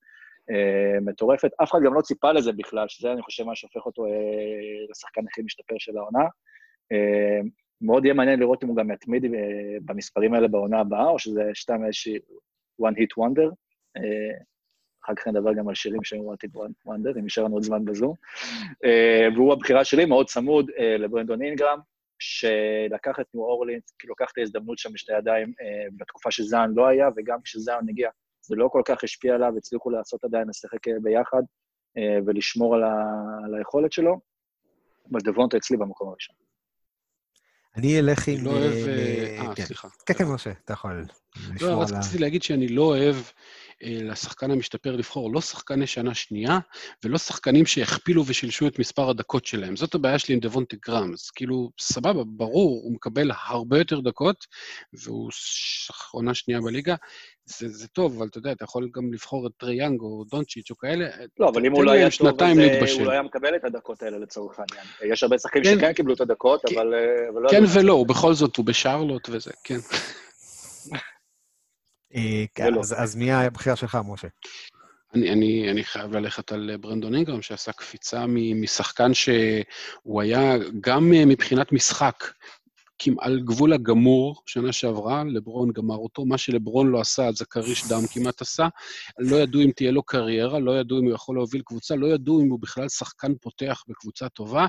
[0.51, 1.51] אה, מטורפת.
[1.62, 4.07] אף אחד גם לא ציפה לזה בכלל, שזה אני חושב מה שהופך אותו
[4.90, 6.25] לשחקן הכי משתפר של העונה.
[7.81, 9.25] מאוד יהיה מעניין לראות אם הוא גם יתמיד
[9.85, 12.18] במספרים האלה בעונה הבאה, או שזה סתם איזושהי
[12.83, 13.51] one hit wonder.
[15.09, 18.14] אחר כך נדבר גם על שירים שהם hit wonder, אם יישאר לנו עוד זמן בזום.
[18.85, 21.79] אה, והוא הבחירה שלי, מאוד צמוד אה, לברנדון אינגרם,
[22.18, 26.87] שלקח את ניו אורלינס, כאילו לקח את ההזדמנות שם בשתי ידיים אה, בתקופה שזאן לא
[26.87, 31.42] היה, וגם כשזאן הגיע, זה לא כל כך השפיע עליו, הצליחו לעשות עדיין לשחק ביחד
[32.27, 33.05] ולשמור על, ה,
[33.44, 34.21] על היכולת שלו.
[35.12, 36.37] אבל דבונטה אצלי במקום הראשון.
[37.77, 38.44] אני אלך אני עם...
[38.44, 38.88] לא אוהב...
[38.88, 39.62] אה, כן.
[39.62, 39.88] סליחה.
[40.07, 41.99] כן, כן, משה, אתה יכול לא, לשמור על ה...
[41.99, 43.16] רציתי להגיד שאני לא אוהב
[43.83, 46.59] לשחקן המשתפר לבחור לא שחקני שנה שנייה,
[47.05, 49.77] ולא שחקנים שהכפילו ושילשו את מספר הדקות שלהם.
[49.77, 50.69] זאת הבעיה שלי עם דבונטה.
[51.12, 54.47] אז כאילו, סבבה, ברור, הוא מקבל הרבה יותר דקות,
[55.05, 55.31] והוא
[56.12, 56.95] עונה שנייה בליגה.
[57.45, 60.71] זה, זה טוב, אבל אתה יודע, אתה יכול גם לבחור את טרי יאנג או דונצ'יץ'
[60.71, 61.07] או כאלה.
[61.38, 62.99] לא, אבל אם הוא לא היה טוב, אז אה, להתבשל.
[62.99, 65.12] הוא לא היה מקבל את הדקות האלה לצורך העניין.
[65.12, 65.79] יש הרבה שחקנים כן.
[65.79, 66.75] שכן קיבלו את הדקות, כן.
[66.75, 67.51] אבל אה, אבל לא...
[67.51, 67.62] כן.
[67.75, 69.79] ולא, הוא בכל זאת, הוא בשרלוט וזה, כן.
[72.14, 72.81] אה, כן, ולא.
[72.81, 74.29] אז- אז מי הבחירה שלך, משה?
[75.14, 81.25] אני, אני, אני חייב ללכת על ברנדון אינגרם, שעשה קפיצה משחקן שהוא היה גם אה,
[81.27, 82.25] מבחינת משחק,
[83.19, 86.25] על גבול הגמור שנה שעברה, לברון גמר אותו.
[86.25, 88.69] מה שלברון לא עשה, אז הכריש דם כמעט עשה.
[89.19, 92.41] לא ידעו אם תהיה לו קריירה, לא ידעו אם הוא יכול להוביל קבוצה, לא ידעו
[92.41, 94.67] אם הוא בכלל שחקן פותח בקבוצה טובה.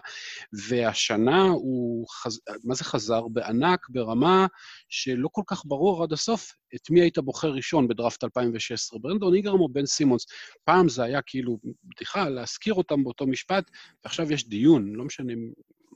[0.70, 2.40] והשנה הוא, חז...
[2.64, 3.28] מה זה חזר?
[3.28, 4.48] בענק, ברמה
[4.90, 9.60] שלא כל כך ברור עד הסוף את מי היית בוחר ראשון בדראפט 2016, ברנדון איגרם
[9.60, 10.26] או בן סימונס.
[10.64, 13.72] פעם זה היה כאילו בדיחה להזכיר אותם באותו משפט,
[14.04, 15.34] ועכשיו יש דיון, לא משנה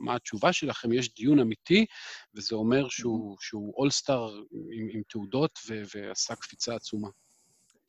[0.04, 1.86] מה התשובה שלכם, יש דיון אמיתי,
[2.36, 4.30] וזה אומר שהוא, שהוא אולסטאר
[4.72, 7.08] עם, עם תעודות ו, ועשה קפיצה עצומה.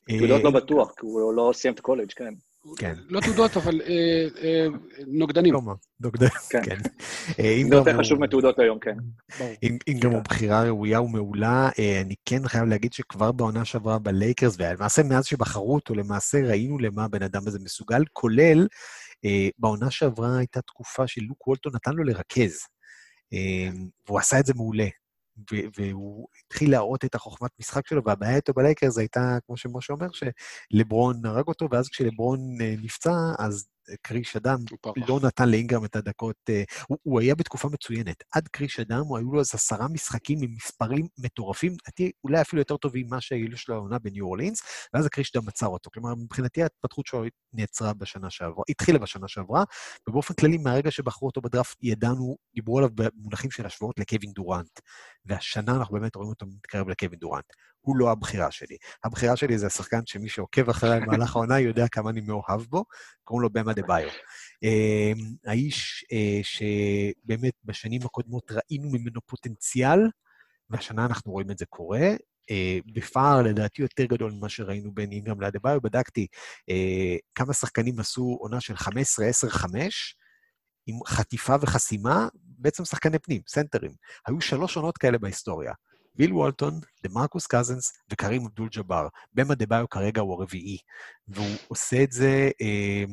[0.08, 2.34] תעודות אה, לא בטוח, כי הוא לא סיים את הקולג', כן.
[2.78, 2.94] כן.
[3.08, 4.66] לא תעודות, אבל אה, אה,
[5.06, 5.54] נוגדנים.
[5.54, 5.60] לא
[6.00, 6.62] נוגדן, כן.
[6.64, 6.78] כן.
[7.36, 8.96] זה יותר חשוב מתעודות היום, כן.
[9.86, 10.16] אינגרם כן.
[10.16, 11.68] הוא בחירה ראויה ומעולה.
[12.04, 17.04] אני כן חייב להגיד שכבר בעונה שעברה בלייקרס, ולמעשה מאז שבחרו אותו, למעשה ראינו למה
[17.04, 18.66] הבן אדם הזה מסוגל, כולל
[19.58, 22.58] בעונה שעברה הייתה תקופה שלוק וולטון נתן לו לרכז,
[23.32, 23.68] אה,
[24.06, 24.88] והוא עשה את זה מעולה.
[25.78, 31.26] והוא התחיל להראות את החוכמת משחק שלו, והבעיה איתו בלייקרס הייתה, כמו שמשה אומר, שלברון
[31.26, 34.58] הרג אותו, ואז כשלברון אה, נפצע, אז אה, קריש אדם.
[35.08, 38.16] לא נתן לאינגרם את הדקות, אה, הוא, הוא היה בתקופה מצוינת.
[38.32, 42.60] עד קריש אדם, הוא היו לו איזה עשרה משחקים עם מספרים מטורפים, לדעתי אולי אפילו
[42.60, 44.62] יותר טובים ממה שהיו לו העונה בניו אורלינס,
[44.94, 45.90] ואז הקריש אדם עצר אותו.
[45.90, 49.64] כלומר, מבחינתי ההתפתחות שלו נעצרה בשנה שעברה, התחילה בשנה שעברה,
[50.08, 54.80] ובאופן כללי, מהרגע שבחרו אותו בדראפט, ידענו, דיברו עליו במונחים של השוואות לקווין דורנט.
[55.26, 57.44] והשנה אנחנו באמת רואים אותו מתקרב לקווין דורנט.
[57.84, 58.76] הוא לא הבחירה שלי.
[59.04, 62.84] הבחירה שלי זה השחקן שמי שעוקב אחריי במהלך העונה יודע כמה אני מאוהב בו,
[63.24, 64.08] קוראים לו במה דה ביו.
[64.62, 70.00] אמ, האיש אה, שבאמת בשנים הקודמות ראינו ממנו פוטנציאל,
[70.70, 72.10] והשנה אנחנו רואים את זה קורה.
[72.50, 75.80] אה, בפער לדעתי יותר גדול ממה שראינו בין אינגרם לאדה ביו.
[75.80, 76.26] בדקתי
[76.70, 80.16] אה, כמה שחקנים עשו עונה של 15, 10, 5,
[80.86, 83.90] עם חטיפה וחסימה, בעצם שחקני פנים, סנטרים.
[84.26, 85.72] היו שלוש עונות כאלה בהיסטוריה.
[86.14, 89.08] ביל וולטון, דה מרקוס קזנס וקרים אבדול ג'אבר.
[89.32, 90.78] באם אדבאיו כרגע הוא הרביעי,
[91.28, 93.04] והוא עושה את זה אה,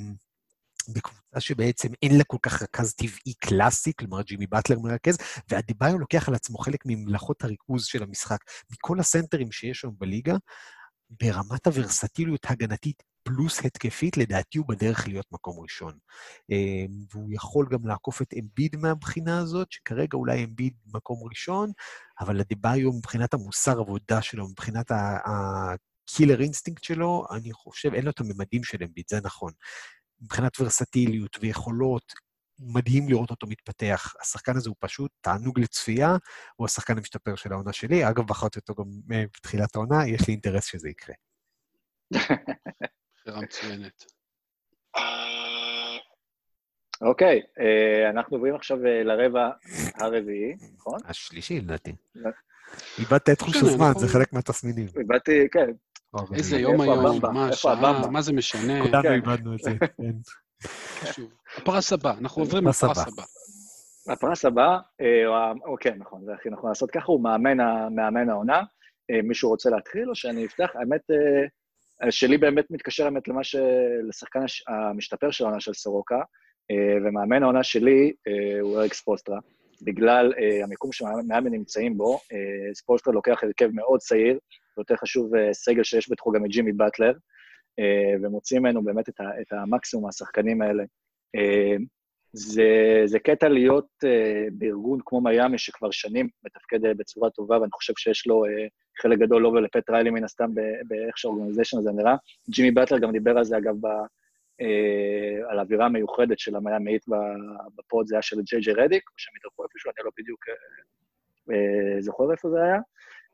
[0.93, 5.17] בקבוצה שבעצם אין לה כל כך רכז טבעי קלאסי, כלומר ג'ימי באטלר מרכז,
[5.49, 8.37] ואדבאיו לוקח על עצמו חלק ממלאכות הריכוז של המשחק.
[8.71, 10.35] מכל הסנטרים שיש היום בליגה,
[11.09, 15.97] ברמת הוורסטיליות הגנתית פלוס התקפית, לדעתי הוא בדרך להיות מקום ראשון.
[16.51, 21.71] אה, והוא יכול גם לעקוף את אמביד מהבחינה הזאת, שכרגע אולי אמביד מקום ראשון,
[22.19, 24.91] אבל אדבאיו מבחינת המוסר עבודה שלו, מבחינת
[25.25, 29.51] ה killer instinct שלו, אני חושב, אין לו את הממדים של אמביד, זה נכון.
[30.21, 32.13] מבחינת ורסטיליות ויכולות,
[32.59, 34.13] מדהים לראות אותו מתפתח.
[34.21, 36.15] השחקן הזה הוא פשוט תענוג לצפייה,
[36.55, 38.09] הוא השחקן המשתפר של העונה שלי.
[38.09, 41.15] אגב, בחרתי אותו גם אה, בתחילת העונה, יש לי אינטרס שזה יקרה.
[43.21, 44.03] בחירה מצוינת.
[47.01, 49.49] אוקיי, אה, אנחנו עוברים עכשיו אה, לרבע
[49.95, 50.99] הרביעי, נכון?
[51.05, 51.95] השלישי, לדעתי.
[52.99, 54.87] איבדת את חוש משנה, הזמן, זה חלק מהתסמינים.
[55.07, 55.71] באתי, כן,
[56.35, 57.19] איזה יום היום?
[57.33, 58.07] מה השעה?
[58.07, 58.81] מה זה משנה.
[58.81, 59.13] כולנו כן.
[59.13, 59.71] איבדנו את זה.
[59.97, 60.11] כן.
[60.99, 61.31] חשוב.
[61.57, 63.23] הפרס הבא, אנחנו עוברים הפרס לפרס הבא.
[64.13, 67.23] הפרס הבא, אה, או כן, נכון, זה הכי נכון לעשות ככה, הוא
[67.95, 68.61] מאמן העונה.
[69.23, 70.69] מישהו רוצה להתחיל או שאני אפתח?
[70.75, 71.01] האמת,
[72.09, 73.55] שלי באמת מתקשר האמת למה ש...
[74.09, 76.21] לשחקן הש- המשתפר של העונה של סורוקה,
[76.71, 79.39] אה, ומאמן העונה שלי אה, הוא אריק ספולסטרה.
[79.81, 84.39] בגלל אה, המיקום שמאמן נמצאים בו, אה, ספולסטרה לוקח הרכב מאוד צעיר,
[84.77, 87.13] ויותר חשוב אה, סגל שיש בתחום גם את ג'ימי באטלר,
[87.79, 90.83] אה, ומוציא ממנו באמת את, ה, את המקסימום מהשחקנים האלה.
[91.35, 91.75] אה,
[92.33, 97.93] זה, זה קטע להיות אה, בארגון כמו מיאמי, שכבר שנים מתפקד בצורה טובה, ואני חושב
[97.97, 98.67] שיש לו אה,
[99.01, 100.49] חלק גדול, לו ולפט ריילי מן הסתם,
[100.87, 102.15] באיך שה organization הזה נראה.
[102.49, 103.85] ג'ימי באטלר גם דיבר על זה, אגב, ב,
[104.61, 107.15] אה, על האווירה המיוחדת של המיאמית ב-
[107.77, 111.55] בפוד, זה היה של ג'יי ג'יי רדיק, או שהם התארחו איפשהו, אני לא בדיוק אה,
[111.55, 112.79] אה, זוכר איפה זה היה.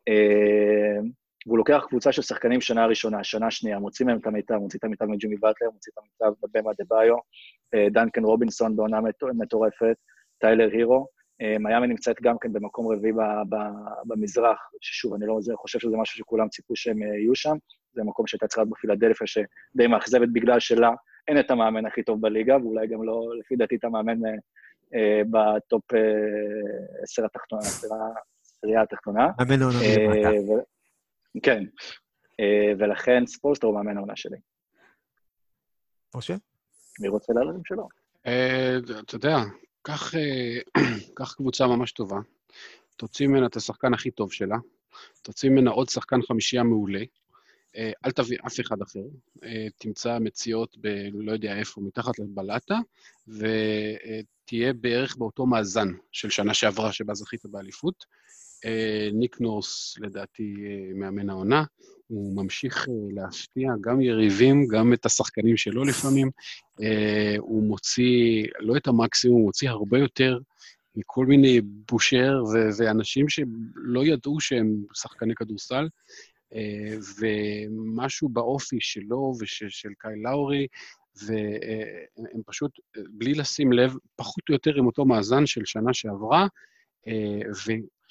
[0.07, 0.99] אה,
[1.47, 4.83] והוא לוקח קבוצה של שחקנים שנה ראשונה, שנה שנייה, מוציא מהם את המיטב, מוציא את
[4.83, 7.15] המיטב מג'ימי באטלר, מוציא את המיטב בבמה דה ביו,
[7.73, 9.95] אה, דנקן רובינסון בעונה מטו- מטורפת,
[10.37, 11.07] טיילר הירו.
[11.41, 15.97] אה, מיאמי נמצאת גם כן במקום רביעי ב- ב- במזרח, ששוב, אני לא חושב שזה
[15.97, 17.55] משהו שכולם ציפו שהם אה, יהיו שם.
[17.93, 20.91] זה מקום שהייתה צריכה להיות בפילדלפיה, שדי מאכזבת בגלל שלה
[21.27, 24.31] אין את המאמן הכי טוב בליגה, ואולי גם לא, לפי דעתי, את המאמן אה,
[24.95, 25.99] אה, ב top אה,
[27.03, 27.97] עשר התחתונה, עשרה-
[28.41, 29.27] עשירייה התחתונה.
[29.39, 29.77] מאמן העונה.
[30.49, 30.61] ו-
[31.43, 31.63] כן,
[32.39, 34.37] אה, ולכן ספולסטרה הוא מאמן העונה שלי.
[36.15, 36.35] משה?
[37.01, 37.87] מי רוצה לעלות עם שלו?
[38.99, 39.35] אתה יודע,
[39.87, 40.59] קח, אה,
[41.17, 42.17] קח קבוצה ממש טובה,
[42.95, 44.55] תוציא ממנה את השחקן הכי טוב שלה,
[45.21, 47.01] תוציא ממנה עוד שחקן חמישייה מעולה,
[47.75, 48.99] אה, אל תביא אף אחד אחר,
[49.43, 50.87] אה, תמצא מציאות ב...
[51.13, 52.77] לא יודע איפה, מתחת לבלטה,
[53.27, 58.05] ותהיה בערך באותו מאזן של שנה שעברה שבה זכית באליפות.
[59.13, 60.55] ניק נורס, לדעתי,
[60.95, 61.63] מאמן העונה,
[62.07, 66.29] הוא ממשיך אה, להפתיע גם יריבים, גם את השחקנים שלו לפעמים.
[66.81, 70.39] אה, הוא מוציא לא את המקסימום, הוא מוציא הרבה יותר
[70.95, 75.87] מכל מיני בושר ו- ואנשים שלא ידעו שהם שחקני כדורסל,
[76.53, 80.67] אה, ומשהו באופי שלו ושל קאי לאורי,
[81.25, 82.71] והם פשוט,
[83.09, 86.47] בלי לשים לב, פחות או יותר עם אותו מאזן של שנה שעברה,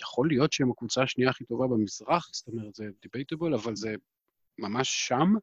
[0.01, 3.95] ויכול להיות שהם הקבוצה השנייה הכי טובה במזרח, זאת אומרת, זה דיבייטבול, אבל זה
[4.59, 5.35] ממש שם.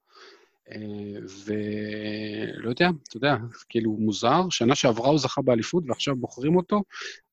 [0.72, 3.36] אה, ולא יודע, אתה יודע,
[3.70, 6.84] כאילו מוזר, שנה שעברה הוא זכה באליפות ועכשיו בוחרים אותו,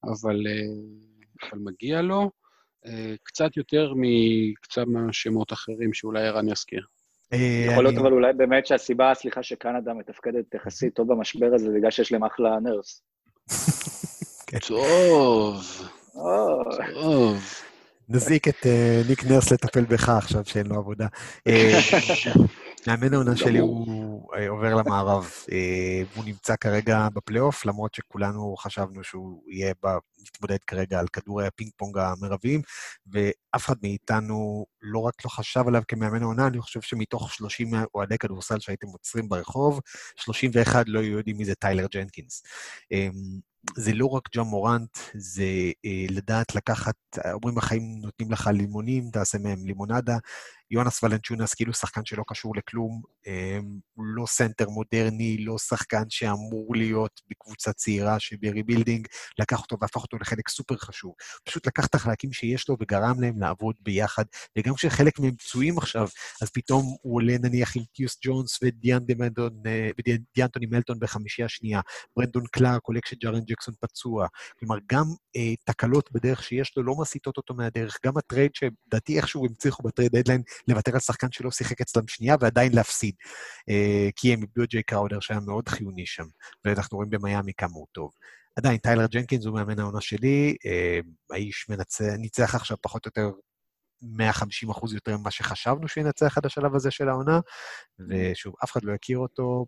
[0.05, 2.31] אבל, אה, אבל מגיע לו
[2.87, 6.87] אה, קצת יותר מקצת מהשמות אחרים שאולי ערן יזכיר.
[7.67, 11.91] יכול להיות אבל אולי באמת שהסיבה, סליחה, שקנדה מתפקדת יחסית טוב במשבר הזה, זה בגלל
[11.91, 13.03] שיש להם אחלה נרס.
[14.53, 16.00] או, טוב.
[18.13, 21.07] נזעיק את אה, ניק נרס לטפל בך עכשיו שאין לו עבודה.
[21.47, 21.79] אה,
[22.87, 25.31] מאמן העונה שלי הוא אה, עובר למערב,
[26.13, 29.89] והוא נמצא כרגע בפלייאוף, למרות שכולנו חשבנו שהוא יהיה ב...
[30.21, 32.63] מתמודד כרגע על כדורי הפינג פונג המרביים,
[33.13, 38.19] ואף אחד מאיתנו לא רק לא חשב עליו כמאמן העונה, אני חושב שמתוך 30 אוהדי
[38.19, 39.81] כדורסל שהייתם עוצרים ברחוב,
[40.17, 42.43] 31 לא היו יודעים מי זה טיילר ג'נקינס.
[43.77, 45.45] זה לא רק ג'ה מורנט, זה
[45.85, 46.95] אה, לדעת לקחת,
[47.33, 50.17] אומרים החיים נותנים לך לימונים, תעשה מהם לימונדה.
[50.71, 53.59] יונס ולנצ'ונס כאילו שחקן שלא קשור לכלום, אה,
[53.99, 59.07] לא סנטר מודרני, לא שחקן שאמור להיות בקבוצה צעירה שב rebuilding,
[59.39, 61.15] לקח אותו והפך אותו לחלק סופר חשוב.
[61.45, 64.25] פשוט לקח את החלקים שיש לו וגרם להם לעבוד ביחד,
[64.59, 66.09] וגם כשחלק מהם פצועים עכשיו,
[66.43, 71.81] אז פתאום הוא עולה נניח עם טיוס ג'ונס ודיאנטוני מלטון בחמישייה שנייה.
[72.17, 74.27] ברנדון קלארק עולה כשג'ארן ג'קסון פצוע.
[74.59, 75.05] כלומר, גם
[75.37, 77.99] אה, תקלות בדרך שיש לו לא מסיטות אותו מהדרך.
[78.07, 81.81] גם ה trade שלדעתי איכשהו הם הצליחו ב trade deadline לוותר על שחקן שלא שיחק
[81.81, 83.15] אצלם שנייה ועדיין להפסיד.
[83.69, 86.25] אה, כי הם איבדו את ג'יי קראודר שהיה מאוד חיוני שם,
[86.65, 88.11] ואנחנו רואים במיאמי כמה הוא טוב.
[88.57, 90.99] עדיין, טיילר ג'נקינס הוא מאמן העונה שלי, אה,
[91.31, 93.31] האיש מנצח, ניצח עכשיו פחות או יותר
[94.03, 97.41] 150 אחוז יותר ממה שחשבנו שינצח עד השלב הזה של העונה,
[98.09, 99.67] ושוב, אף אחד לא יכיר אותו.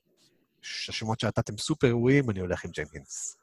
[0.88, 3.36] השמות שנתתם סופר ראויים, אני הולך עם ג'נקינס.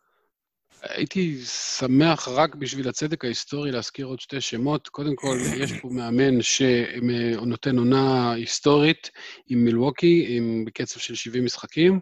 [0.82, 1.38] הייתי
[1.78, 4.88] שמח רק בשביל הצדק ההיסטורי להזכיר עוד שתי שמות.
[4.88, 9.12] קודם כל, יש פה מאמן שנותן עונה היסטורית
[9.48, 12.00] עם מילווקי, עם בקצב של 70 משחקים,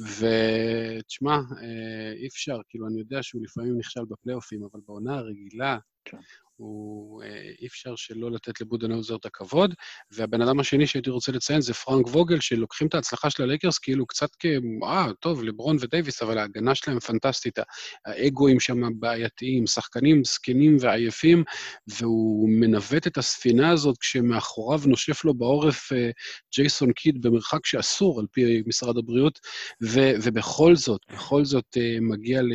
[0.00, 6.18] ותשמע, אה, אי אפשר, כאילו, אני יודע שהוא לפעמים נכשל בפלייאופים, אבל בעונה הרגילה, כן.
[6.62, 7.28] הוא, אה,
[7.60, 9.74] אי אפשר שלא לתת לבודנאוזר את הכבוד.
[10.10, 14.06] והבן אדם השני שהייתי רוצה לציין זה פרנק ווגל, שלוקחים את ההצלחה של הלייקרס כאילו
[14.06, 14.46] קצת כ...
[14.84, 17.58] אה, טוב, לברון ודייוויס, אבל ההגנה שלהם פנטסטית.
[18.06, 21.44] האגואים שם בעייתיים, שחקנים זקנים ועייפים,
[21.86, 26.10] והוא מנווט את הספינה הזאת כשמאחוריו נושף לו בעורף אה,
[26.54, 29.38] ג'ייסון קיד במרחק שאסור על פי משרד הבריאות,
[29.82, 32.52] ו, ובכל זאת, בכל זאת אה, מגיע ל,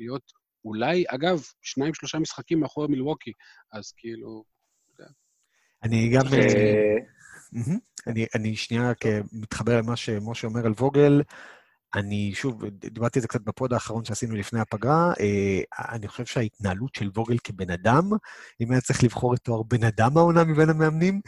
[0.00, 0.35] להיות
[0.66, 3.32] אולי, אגב, שניים, שלושה משחקים מאחורי מילווקי,
[3.72, 4.44] אז כאילו...
[5.82, 6.26] אני גם...
[6.32, 6.96] אה,
[8.34, 11.22] אני שנייה רק אה, מתחבר למה שמשה אומר על ווגל.
[11.94, 16.94] אני, שוב, דיברתי על זה קצת בפוד האחרון שעשינו לפני הפגרה, אה, אני חושב שההתנהלות
[16.94, 18.10] של ווגל כבן אדם,
[18.60, 21.20] אם היה צריך לבחור את תואר בן אדם העונה מבין המאמנים,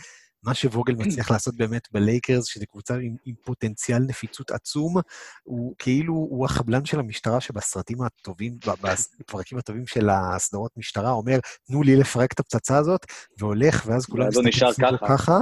[0.42, 4.96] מה שווגל מצליח לעשות באמת בלייקרס, שזו קבוצה עם, עם פוטנציאל נפיצות עצום,
[5.42, 8.58] הוא כאילו, הוא החבלן של המשטרה שבסרטים הטובים,
[9.20, 13.06] בפרקים הטובים של הסדרות משטרה, אומר, תנו לי לפרק את הפצצה הזאת,
[13.38, 15.08] והולך, ואז כולם נשאר סביבו ככה.
[15.08, 15.38] ככה,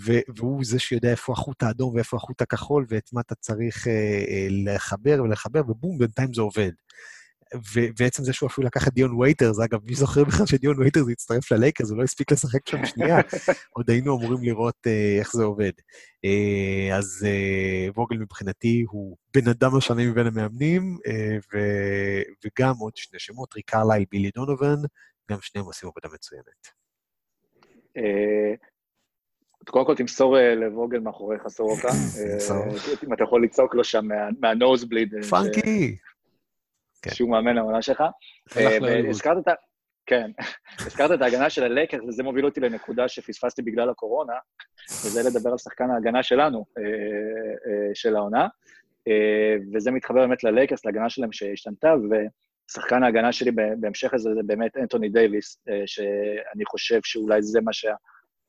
[0.00, 3.92] ו- והוא זה שיודע איפה החוט האדום ואיפה החוט הכחול, ואת מה אתה צריך אה,
[3.92, 6.70] אה, לחבר ולחבר, ובום, בינתיים זה עובד.
[7.56, 11.06] ו- ועצם זה שהוא אפילו לקח את דיון וייטרס, אגב, מי זוכר בכלל שדיון וייטרס
[11.10, 13.16] הצטרף ללייקרס, הוא לא הספיק לשחק שם שנייה,
[13.76, 15.72] עוד היינו אמורים לראות אה, איך זה עובד.
[16.24, 22.96] אה, אז אה, ווגל מבחינתי הוא בן אדם השונה מבין המאמנים, אה, ו- וגם עוד
[22.96, 24.76] שני שמות, ריק קרלייל, בילי דונובן,
[25.30, 26.78] גם שניהם עושים עבודה מצוינת.
[29.70, 31.88] קודם כל תמסור לווגל מאחוריך סורוקה.
[33.06, 35.14] אם אתה יכול לצעוק לו שם מה- מהנוזבליד.
[35.30, 35.96] פאנקי!
[37.02, 37.10] כן.
[37.10, 38.02] שהוא מאמן העונה שלך.
[38.56, 39.08] אה.
[39.08, 39.52] הזכרת את ה...
[40.06, 40.30] כן,
[40.86, 44.32] הזכרת את ההגנה של הלייקרס, וזה מוביל אותי לנקודה שפספסתי בגלל הקורונה,
[44.90, 48.48] וזה לדבר על שחקן ההגנה שלנו, אה, אה, של העונה.
[49.74, 51.94] וזה מתחבר באמת ללייקרס, להגנה שלהם שהשתנתה,
[52.70, 57.94] ושחקן ההגנה שלי בהמשך לזה זה באמת אנטוני דייוויס, שאני חושב שאולי זה מה שה...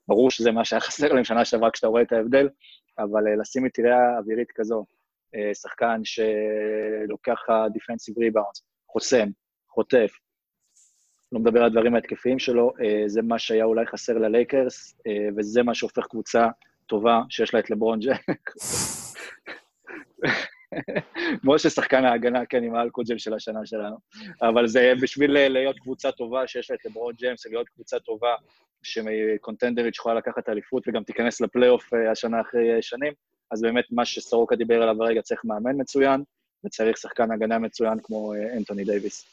[0.08, 2.50] ברור שזה מה שהיה חסר להם שנה שעברה כשאתה רואה את ההבדל,
[3.00, 4.86] אבל לשים מטריה אווירית כזו,
[5.54, 7.40] שחקן שלוקח
[7.74, 9.28] defensive rebounds, חוסם,
[9.70, 10.12] חוטף,
[11.32, 15.64] לא מדבר על הדברים ההתקפיים שלו, אה, זה מה שהיה אולי חסר ללייקרס, אה, וזה
[15.64, 16.48] מה שהופך קבוצה
[16.86, 18.22] טובה, שיש לה את לברון ג'ק.
[21.44, 23.98] משה שחקן ההגנה, כן, עם האלכוג'ל של השנה שלנו.
[24.42, 28.36] אבל זה בשביל אה, להיות קבוצה טובה שיש לה את לברון ג'יימס, להיות קבוצה טובה
[28.84, 33.14] שקונטנדרית שיכולה לקחת אליפות וגם תיכנס לפלייאוף אה, השנה אחרי אה, שנים,
[33.52, 36.24] אז באמת מה שסורוקה דיבר עליו הרגע, צריך מאמן מצוין,
[36.66, 39.26] וצריך שחקן הגנה מצוין כמו אה, אנטוני דייוויס.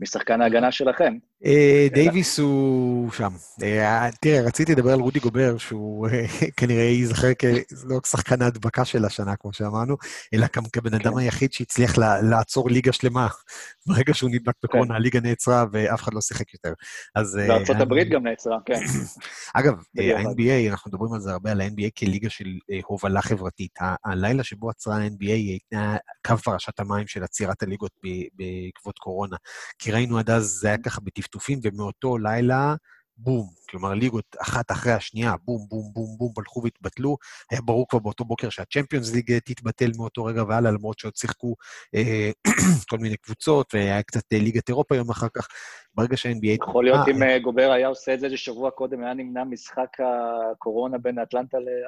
[0.00, 1.18] משחקן ההגנה שלכם.
[1.44, 3.32] אה, דייוויס הוא שם.
[3.62, 6.24] אה, תראה, רציתי לדבר על רודי גובר, שהוא אה,
[6.56, 9.96] כנראה ייזכר כלא שחקן ההדבקה של השנה, כמו שאמרנו,
[10.34, 13.28] אלא גם כבן אדם היחיד שהצליח לעצור ליגה שלמה.
[13.86, 16.72] ברגע שהוא נדבק בקורונה, הליגה נעצרה ואף אחד לא שיחק יותר.
[17.14, 17.38] אז...
[17.38, 18.80] אני- הברית גם נעצרה, כן.
[19.54, 19.74] אגב.
[19.98, 22.44] ה-NBA, אנחנו מדברים על זה הרבה, על ה-NBA כליגה של
[22.84, 23.78] הובלה חברתית.
[24.04, 25.96] הלילה שבו עצרה ה-NBA הייתה
[26.26, 27.92] קו פרשת המים של עצירת הליגות
[28.32, 29.36] בעקבות קורונה.
[29.78, 32.74] כי ראינו עד אז, זה היה ככה בטפטופים, ומאותו לילה,
[33.16, 33.48] בום.
[33.70, 37.16] כלומר, ליגות אחת אחרי השנייה, בום, בום, בום, בום, הלכו והתבטלו.
[37.50, 41.54] היה ברור כבר באותו בוקר שהצ'מפיונס ליג אה, תתבטל מאותו רגע והלאה, למרות שעוד שיחקו
[41.94, 42.30] אה,
[42.90, 45.48] כל מיני קבוצות, והיה קצת אה, ליגת אירופה יום אחר כך.
[45.96, 46.64] ברגע שה-NBA...
[46.68, 50.98] יכול להיות אם אה, גובר היה עושה את זה ששבוע קודם היה נמנע משחק הקורונה
[50.98, 51.18] בין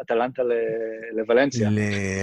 [0.00, 0.42] אטלנטה
[1.16, 1.70] לוולנסיה.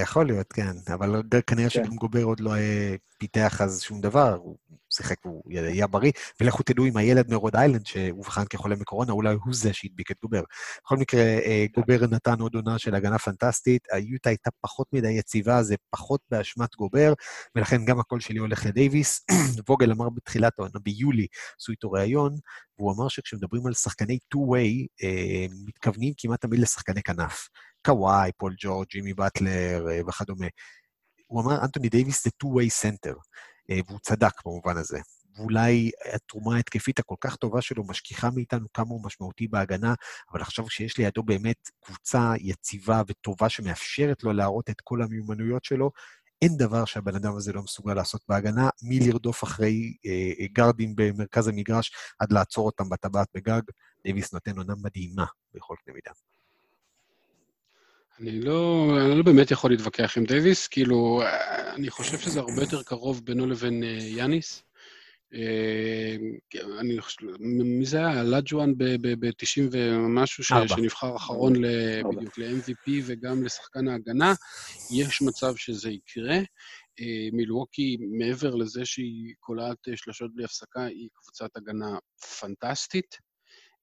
[0.02, 1.84] יכול להיות, כן, אבל כנראה כן.
[1.84, 4.56] שגם גובר עוד לא היה פיתח אז שום דבר, הוא
[4.90, 9.54] שיחק והוא היה בריא, ולכו תדעו אם הילד מרוד איילנד, שאובחן כחולה מקורונה, אולי הוא
[9.54, 10.42] זה שהדביק את גובר.
[10.84, 15.64] בכל מקרה, אה, גובר נתן עוד עונה של הגנה פנטסטית, היוטה הייתה פחות מדי יציבה,
[15.64, 17.14] זה פחות באשמת גובר,
[17.56, 19.26] ולכן גם הקול שלי הולך לדייוויס.
[19.70, 21.28] ווגל אמר בתחילת העונה, ביולי,
[21.60, 22.36] עשו איתו ראיון,
[22.80, 27.50] והוא אמר שכשמדברים על שחקני two-way, אה, מתכוונים כמעט תמיד לשחקני כנף.
[27.86, 30.48] קוואי, פול ג'ורג', ג'ימי באטלר אה, וכדומה.
[31.28, 33.16] הוא אמר, אנטוני דייוויס זה two-way center,
[33.70, 35.00] אה, והוא צדק במובן הזה.
[35.38, 39.94] ואולי התרומה ההתקפית הכל כך טובה שלו משכיחה מאיתנו כמה הוא משמעותי בהגנה,
[40.32, 45.92] אבל עכשיו שיש לידו באמת קבוצה יציבה וטובה שמאפשרת לו להראות את כל המיומנויות שלו,
[46.42, 51.48] אין דבר שהבן אדם הזה לא מסוגל לעשות בהגנה, מלרדוף אחרי אה, אה, גרדים במרכז
[51.48, 53.62] המגרש עד לעצור אותם בטבעת בגג.
[54.04, 56.12] דייוויס נותן עונה מדהימה בכל קנה מידה.
[58.20, 62.62] אני לא, אני לא באמת יכול להתווכח עם דייוויס, כאילו, אה, אני חושב שזה הרבה
[62.62, 64.65] יותר קרוב בינו לבין אה, יאניס.
[65.36, 66.16] אה,
[66.80, 68.24] אני חושב, מי זה היה?
[68.24, 70.52] אולג'ואן ב-90 ומשהו, ש-.
[70.68, 72.04] שנבחר אחרון ל-.
[72.04, 74.34] בדיוק ל-MVP וגם לשחקן ההגנה.
[74.92, 76.38] יש מצב שזה יקרה.
[77.00, 81.98] אה, מילווקי, מעבר לזה שהיא קולעת אה, שלשות בלי הפסקה, היא קבוצת הגנה
[82.40, 83.18] פנטסטית.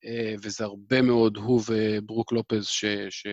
[0.05, 3.27] אה, וזה הרבה מאוד הוא וברוק לופז, ש, ש,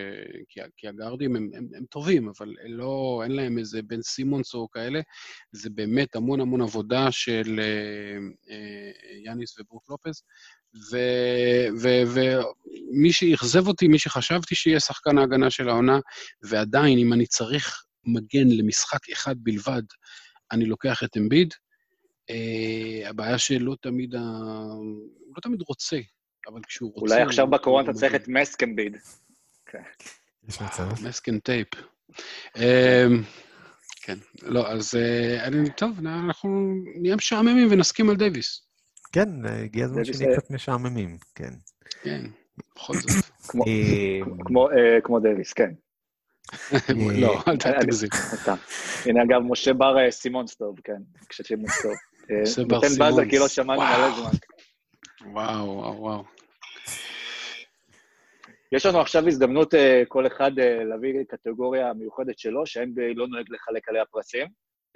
[0.50, 4.70] כי, כי הגארדים הם, הם, הם טובים, אבל לא, אין להם איזה בן סימונס או
[4.70, 5.02] כאלה.
[5.52, 8.18] זה באמת המון המון עבודה של אה,
[8.50, 8.92] אה,
[9.26, 10.24] יאניס וברוק לופז.
[11.82, 16.00] ומי שאכזב אותי, מי שחשבתי שיהיה שחקן ההגנה של העונה,
[16.44, 19.82] ועדיין, אם אני צריך מגן למשחק אחד בלבד,
[20.52, 21.54] אני לוקח את אמביד.
[22.30, 24.20] אה, הבעיה שלא תמיד, ה...
[25.36, 26.00] לא תמיד רוצה,
[26.48, 27.14] אבל כשהוא רוצה...
[27.16, 28.16] אולי עכשיו בקורונה אתה צריך.
[28.16, 28.98] את מסקנביד.
[30.48, 31.08] יש מצב.
[31.08, 31.68] masking tape.
[32.58, 32.62] אמ,
[34.02, 38.62] כן, לא, אז אה, אני, טוב, אנחנו נהיה משעממים ונסכים על דייוויס.
[39.12, 40.40] כן, הגיע הזמן שנהיה בסדר.
[40.40, 41.54] קצת משעממים, כן.
[42.04, 42.22] כן,
[42.76, 43.26] בכל זאת.
[43.50, 44.20] כמו- אה,
[45.04, 45.72] כמו, אה, דוויס, כן.
[47.22, 48.10] לא, אל אני- תגזים.
[49.06, 51.92] הנה, אגב, משה בר אה, סימונס טוב, כן, כשסימונס טוב.
[52.32, 53.30] אה, משה בר נותן באזר.
[53.30, 53.82] כי לא שמענו.
[53.82, 54.30] מלא זמן.
[55.26, 56.24] וואו, וואו, וואו.
[58.72, 63.46] יש לנו עכשיו הזדמנות אה, כל אחד אה, להביא קטגוריה מיוחדת שלו, שה-NBA לא נוהג
[63.50, 64.48] לחלק עליה פרסים,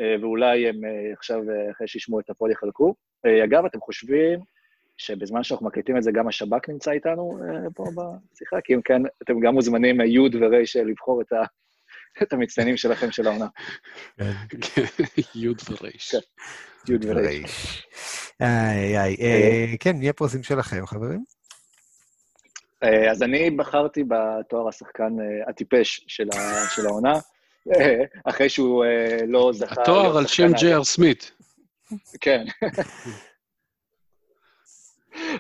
[0.02, 0.82] אה, ואולי הם
[1.18, 1.40] עכשיו,
[1.72, 2.96] אחרי שישמעו את ה pod, יחלקו.
[3.44, 4.40] אגב, אתם חושבים
[4.98, 7.40] שבזמן שאנחנו מקליטים את זה, גם השב"כ נמצא איתנו
[7.76, 8.62] פה בשיחה?
[8.64, 11.46] כי אם כן, אתם גם מוזמנים, י' אה, לבחור את ה-
[12.22, 13.48] את המצטיינים שלכם של העונה.
[14.18, 14.26] כן.
[15.36, 16.12] י' וריש.
[16.12, 16.94] כן.
[16.94, 17.28] י' וריש.
[17.28, 17.88] ריש.
[18.42, 21.24] איי, איי, אה, כן, נהיה פרסים שלכם, חברים.
[22.84, 27.14] אה, אז אני בחרתי בתואר השחקן אה, הטיפש של העונה,
[27.72, 29.82] אה, אחרי שהוא אה, לא זכה...
[29.82, 31.32] התואר על שם ג'י.אר סמית.
[32.22, 32.46] כן.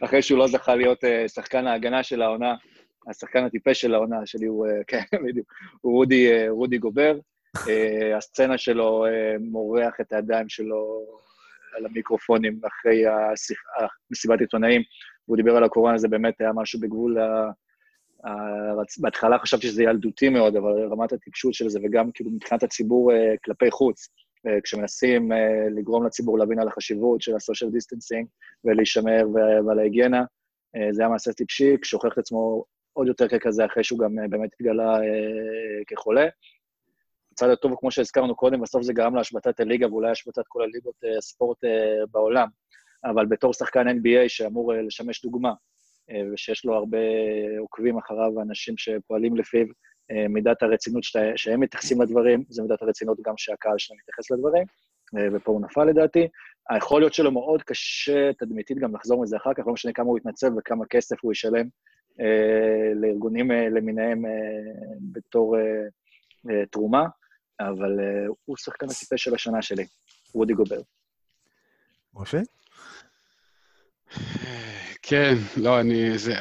[0.05, 2.55] אחרי שהוא לא זכה להיות אה, שחקן ההגנה של העונה,
[3.07, 7.19] השחקן הטיפש של העונה שלי הוא, אה, כן, בדיוק, הוא רודי, אה, רודי גובר.
[7.69, 9.05] אה, הסצנה שלו
[9.39, 11.05] מורח את הידיים שלו
[11.77, 13.03] על המיקרופונים אחרי
[14.11, 14.81] מסיבת עיתונאים.
[15.25, 17.51] הוא דיבר על הקורונה, זה באמת היה משהו בגבול ה...
[18.97, 23.11] בהתחלה חשבתי שזה ילדותי מאוד, אבל רמת הטיפשות של זה, וגם כאילו מבחינת הציבור
[23.45, 24.09] כלפי חוץ,
[24.63, 25.31] כשמנסים
[25.75, 28.27] לגרום לציבור להבין על החשיבות של ה social distancing
[28.63, 29.25] ולהישמר
[29.67, 30.23] ועל ההיגיינה,
[30.91, 32.63] זה היה מעשה טיפשי, כשהוכיח את עצמו
[32.93, 36.27] עוד יותר ככזה, אחרי שהוא גם אה, באמת התגלה אה, כחולה.
[37.31, 41.17] הצד הטוב, כמו שהזכרנו קודם, בסוף זה גרם להשבתת הליגה ואולי השבתת כל הליגות אה,
[41.17, 42.47] הספורט אה, בעולם.
[43.05, 45.53] אבל בתור שחקן NBA שאמור לשמש דוגמה,
[46.33, 46.97] ושיש לו הרבה
[47.59, 49.65] עוקבים אחריו, אנשים שפועלים לפיו,
[50.29, 54.63] מידת הרצינות שאתה, שהם מתייחסים לדברים, זה מידת הרצינות גם שהקהל שלהם מתייחס לדברים,
[55.33, 56.27] ופה הוא נפל לדעתי.
[56.69, 60.49] היכולת שלו מאוד קשה תדמיתית גם לחזור מזה אחר כך, לא משנה כמה הוא יתנצל
[60.57, 61.67] וכמה כסף הוא ישלם
[62.95, 64.31] לארגונים אה, למיניהם אה,
[65.11, 65.61] בתור אה,
[66.49, 67.05] אה, תרומה,
[67.59, 69.85] אבל אה, הוא שחקן הטיפש של השנה שלי,
[70.33, 70.81] רודי גובר.
[72.13, 72.41] משה?
[75.01, 76.33] כן, לא, אני, זה,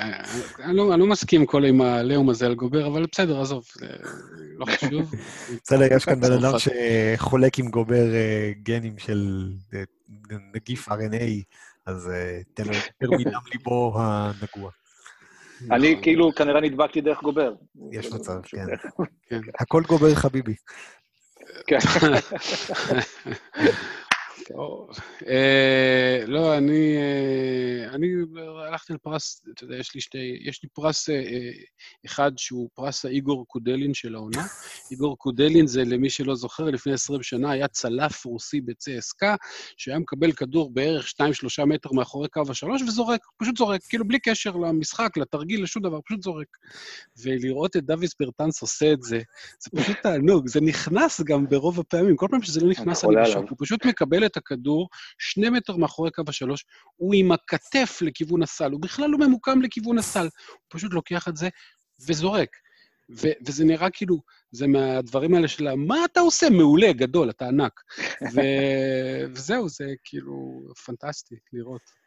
[0.58, 3.86] אני, לא, אני לא מסכים כל עם העליהום הזה על גובר, אבל בסדר, עזוב, זה
[4.56, 5.14] לא חשוב.
[5.64, 6.52] בסדר, יש כאן בן אדם.
[6.58, 9.82] שחולק עם גובר אה, גנים של אה,
[10.54, 11.42] נגיף RNA,
[11.86, 14.70] אז אה, תן לו יותר מדם ליבו הנגוע.
[15.70, 16.02] אני נכון.
[16.02, 17.54] כאילו כנראה נדבקתי דרך גובר.
[17.92, 18.66] יש מצב, כן.
[19.28, 19.40] כן.
[19.60, 20.54] הכל גובר חביבי.
[21.66, 21.78] כן.
[25.28, 28.06] אה, לא, אני, אה, אני
[28.68, 31.50] הלכתי לפרס, אתה יודע, יש לי שתי, יש לי פרס אה,
[32.06, 34.42] אחד שהוא פרס האיגור קודלין של העונה.
[34.90, 39.36] איגור קודלין זה, למי שלא זוכר, לפני 20 שנה היה צלף רוסי בצסקה,
[39.76, 41.12] שהיה מקבל כדור בערך
[41.60, 45.98] 2-3 מטר מאחורי קו השלוש וזורק, פשוט זורק, כאילו בלי קשר למשחק, לתרגיל, לשום דבר,
[46.06, 46.46] פשוט זורק.
[47.22, 49.20] ולראות את דוויס ברטנס עושה את זה,
[49.60, 53.36] זה פשוט תענוג, זה נכנס גם ברוב הפעמים, כל פעם שזה לא נכנס אני בשוק,
[53.36, 53.48] עליו.
[53.50, 56.64] הוא פשוט מקבל את הכדור שני מטר מאחורי קו השלוש,
[56.96, 61.36] הוא עם הכתף לכיוון הסל, הוא בכלל לא ממוקם לכיוון הסל, הוא פשוט לוקח את
[61.36, 61.48] זה
[62.06, 62.56] וזורק.
[63.10, 66.50] ו- וזה נראה כאילו, זה מהדברים האלה של מה אתה עושה?
[66.50, 67.80] מעולה, גדול, אתה ענק.
[68.34, 68.40] ו-
[69.34, 72.01] וזהו, זה כאילו פנטסטי לראות.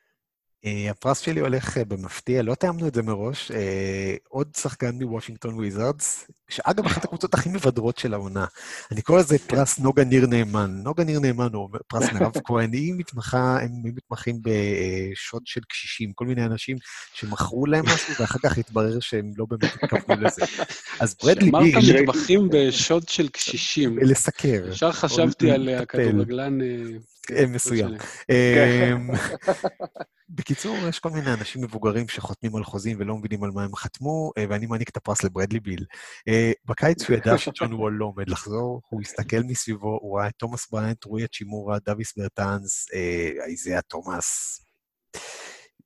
[0.65, 5.55] אה, הפרס שלי הולך אה, במפתיע, לא תיאמנו את זה מראש, אה, עוד שחקן מוושינגטון
[5.55, 8.45] וויזרדס, שאגב, אחת הקבוצות הכי מבדרות של העונה.
[8.91, 10.71] אני קורא לזה פרס נוגה ניר נאמן.
[10.83, 16.25] נוגה ניר נאמן הוא פרס מירב כהן, היא מתמחה, הם מתמחים בשוד של קשישים, כל
[16.25, 16.77] מיני אנשים
[17.13, 20.41] שמכרו להם משהו, ואחר כך התברר שהם לא באמת התכוונו לזה.
[20.99, 23.97] אז ברדלי אמרת ביל, מתמחים בשוד של קשישים.
[23.97, 24.67] לסקר.
[24.71, 25.69] ישר חשבתי על.
[25.69, 26.57] הכדורגלן...
[27.31, 27.91] אה, אה, מסוים.
[28.29, 29.09] אמ,
[30.29, 34.31] בקיצור, יש כל מיני אנשים מבוגרים שחותמים על חוזים ולא מבינים על מה הם חתמו,
[34.37, 35.85] אה, ואני מעניק את הפרס לברדלי ביל.
[36.27, 40.33] אה, בקיץ הוא ידע שג'ון וול לא עומד לחזור, הוא הסתכל מסביבו, הוא ראה את
[40.37, 42.87] תומאס בריינט, רוי האצ'ימורה, דוויס ברטאנס,
[43.47, 44.59] איזיה תומאס,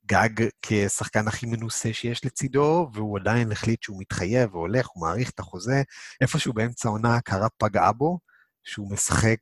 [0.06, 5.38] גג כשחקן הכי מנוסה שיש לצידו, והוא עדיין החליט שהוא מתחייב והולך, הוא מעריך את
[5.38, 5.82] החוזה.
[6.20, 8.18] איפשהו באמצע העונה ההכרה פגעה בו,
[8.64, 9.40] שהוא משחק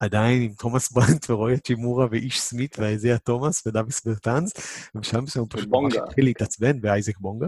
[0.00, 4.52] עדיין עם תומאס ברנט ורועי צ'ימורה ואיש סמית ואיזיה תומאס ודוויס ברטאנס,
[4.94, 5.94] ובשלב מסוים הוא פשוט ממש.
[5.94, 7.46] התחיל להתעצבן, ואייזק בונגה.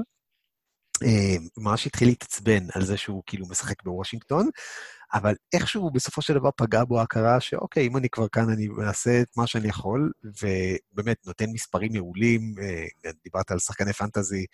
[1.03, 4.49] אה, ממש התחיל להתעצבן על זה שהוא כאילו משחק בוושינגטון,
[5.15, 9.21] אבל איכשהו בסופו של דבר פגע בו ההכרה שאוקיי, אם אני כבר כאן, אני אעשה
[9.21, 14.47] את מה שאני יכול, ובאמת נותן מספרים מעולים, אה, דיברת על שחקני פנטזי,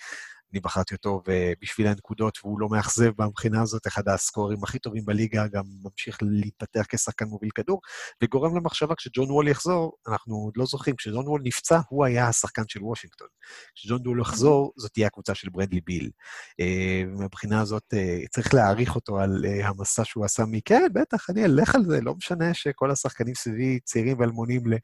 [0.53, 1.23] אני בחרתי אותו
[1.63, 6.87] בשביל הנקודות, והוא לא מאכזב מהבחינה הזאת, אחד הסקורים הכי טובים בליגה, גם ממשיך להתפתח
[6.89, 7.81] כשחקן מוביל כדור,
[8.23, 12.63] וגורם למחשבה, כשג'ון וול יחזור, אנחנו עוד לא זוכרים, כשג'ון וול נפצע, הוא היה השחקן
[12.69, 13.29] של וושינגטון.
[13.75, 16.11] כשג'ון וול יחזור, זאת תהיה הקבוצה של ברדלי ביל.
[16.61, 21.45] אה, מהבחינה הזאת, אה, צריך להעריך אותו על אה, המסע שהוא עשה מכן, בטח, אני
[21.45, 24.75] אלך על זה, לא משנה שכל השחקנים סביבי צעירים ואלמונים ל...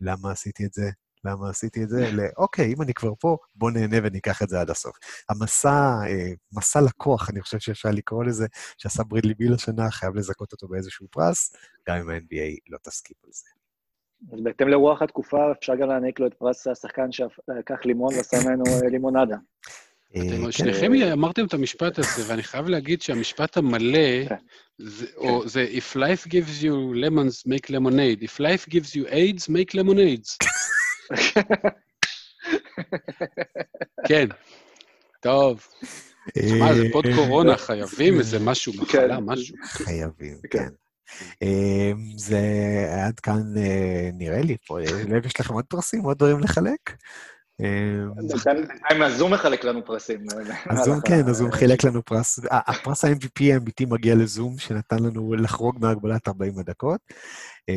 [0.00, 0.90] למה עשיתי את זה?
[1.24, 2.10] למה עשיתי את זה?
[2.12, 2.20] ל...
[2.36, 4.96] אוקיי, אם אני כבר פה, בוא נהנה וניקח את זה עד הסוף.
[5.30, 5.70] המסע,
[6.06, 8.46] אה, מסע לקוח, אני חושב שאפשר לקרוא לזה,
[8.78, 11.54] שעשה ברדלי ביל השנה, חייב לזכות אותו באיזשהו פרס,
[11.88, 13.48] גם אם ה-NBA לא תסכים על זה.
[14.32, 18.62] אז בהתאם לרוח התקופה, אפשר גם להעניק לו את פרס השחקן שלקח לימון ועשה ממנו
[18.66, 19.36] אה, לימונדה.
[20.16, 24.34] אה, אתם כן, שניכם אמרתם את המשפט הזה, ואני חייב להגיד שהמשפט המלא, כן.
[24.78, 26.72] זה- או- זה If life gives you
[27.04, 28.22] lemons, make lemonade.
[28.24, 30.36] If life gives you AIDS, make lemonades.
[34.08, 34.26] כן.
[35.20, 35.66] טוב.
[36.58, 39.24] מה, זה פוד אה, קורונה, חייבים איזה משהו, מחלה, כן.
[39.24, 39.56] משהו.
[39.64, 40.58] חייבים, כן.
[40.58, 40.68] כן.
[41.42, 42.40] אה, זה
[43.06, 44.78] עד כאן אה, נראה לי פה.
[45.08, 46.96] לב, יש לכם עוד פרסים, עוד דברים לחלק?
[47.58, 50.24] בינתיים הזום מחלק לנו פרסים.
[50.70, 52.40] הזום כן, הזום חילק לנו פרס.
[52.50, 57.00] הפרס ה-MVP האמיתי מגיע לזום, שנתן לנו לחרוג מהגבלת 40 הדקות.
[57.66, 57.74] כן.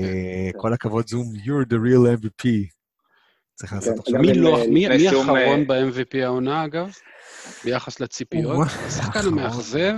[0.57, 2.47] כל הכבוד, זום, you're the real MVP.
[3.55, 4.21] צריך לעשות כן, עכשיו...
[4.21, 6.93] מי לא- אה, מי האחרון אה, ב-MVP העונה, אגב?
[7.63, 8.67] ביחס לציפיות?
[8.87, 9.19] השחקן.
[9.27, 9.95] המאכזב,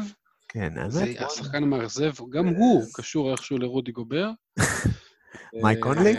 [0.47, 4.32] כן, זה האמת, השחקן המאכזב, גם הוא קשור איכשהו לרודי גובר.
[5.64, 6.14] מייק אה, קונלי?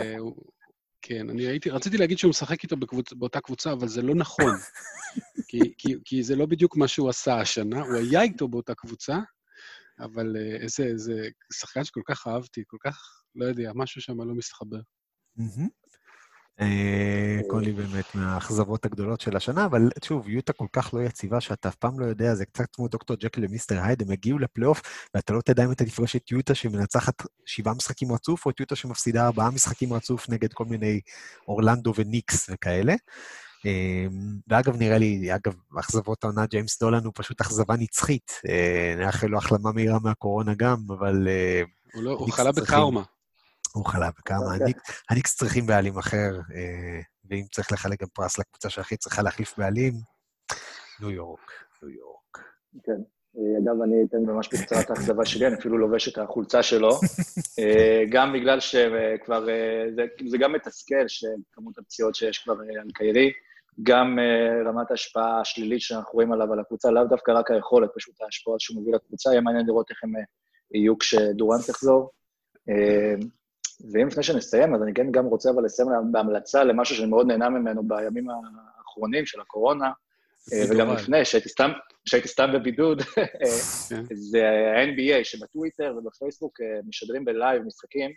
[1.01, 4.53] כן, אני הייתי, רציתי להגיד שהוא משחק איתו בקבוצ, באותה קבוצה, אבל זה לא נכון.
[5.49, 9.17] כי, כי, כי זה לא בדיוק מה שהוא עשה השנה, הוא היה איתו באותה קבוצה,
[9.99, 14.33] אבל אה, איזה, איזה שחקן שכל כך אהבתי, כל כך, לא יודע, משהו שם לא
[14.35, 14.79] מסתחבר.
[16.59, 16.71] מהמם.
[16.71, 21.69] אה, קולי באמת מהאכזבות הגדולות של השנה, אבל שוב, יוטה כל כך לא יציבה שאתה
[21.69, 24.81] אף פעם לא יודע, זה קצת כמו דוקטור ג'קל ומיסטר הייד, הם הגיעו לפלייאוף,
[25.13, 28.75] ואתה לא תדע אם אתה תפגוש את יוטה שמנצחת שבעה משחקים רצוף, או את יוטה
[28.75, 30.99] שמפסידה ארבעה משחקים רצוף נגד כל מיני
[31.47, 32.95] אורלנדו וניקס וכאלה.
[33.65, 34.05] אה,
[34.47, 38.31] ואגב, נראה לי, אגב, אכזבות העונה, ג'יימס דולן הוא פשוט אכזבה נצחית.
[38.49, 41.27] אה, נאחל לו החלמה מהירה מהקורונה גם, אבל
[41.93, 43.18] הוא, לא, הוא חלה צריכים.
[43.73, 44.53] הוא חלה בכמה.
[45.09, 49.93] הניקס- צריכים בעלים אחר, אה, ואם צריך לחלק גם פרס לקבוצה שהכי צריכה להחליף בעלים,
[50.99, 51.51] ניו יורק,
[51.83, 52.37] ניו יורק.
[52.83, 53.01] כן.
[53.37, 56.89] אה, אגב, אני אתן ממש בקצרה את האכזבה שלי, אני אפילו לובש את החולצה שלו.
[57.59, 59.45] אה, גם בגלל שכבר,
[59.95, 63.31] זה, זה גם מתסכל שכמות הפציעות שיש כבר על קיירי,
[63.83, 64.19] גם
[64.65, 68.81] רמת ההשפעה השלילית שאנחנו רואים עליו על הקבוצה, לאו דווקא רק היכולת, פשוט ההשפעות שהוא
[68.81, 70.11] מביא לקבוצה, יהיה מעניין לראות איך הם
[70.73, 72.09] יהיו כשדורנט יחזור.
[73.91, 77.49] ואם לפני שנסיים, אז אני כן גם רוצה אבל לסיים בהמלצה למשהו שאני מאוד נהנה
[77.49, 79.91] ממנו בימים האחרונים של הקורונה,
[80.53, 80.93] אה, וגם.
[80.93, 81.71] לפני, שהייתי סתם,
[82.05, 83.25] שהייתי סתם בבידוד, אה,
[83.89, 84.03] כן.
[84.15, 88.11] זה ה-NBA, שבטוויטר ובפייסבוק אה, משדרים בלייב משחקים,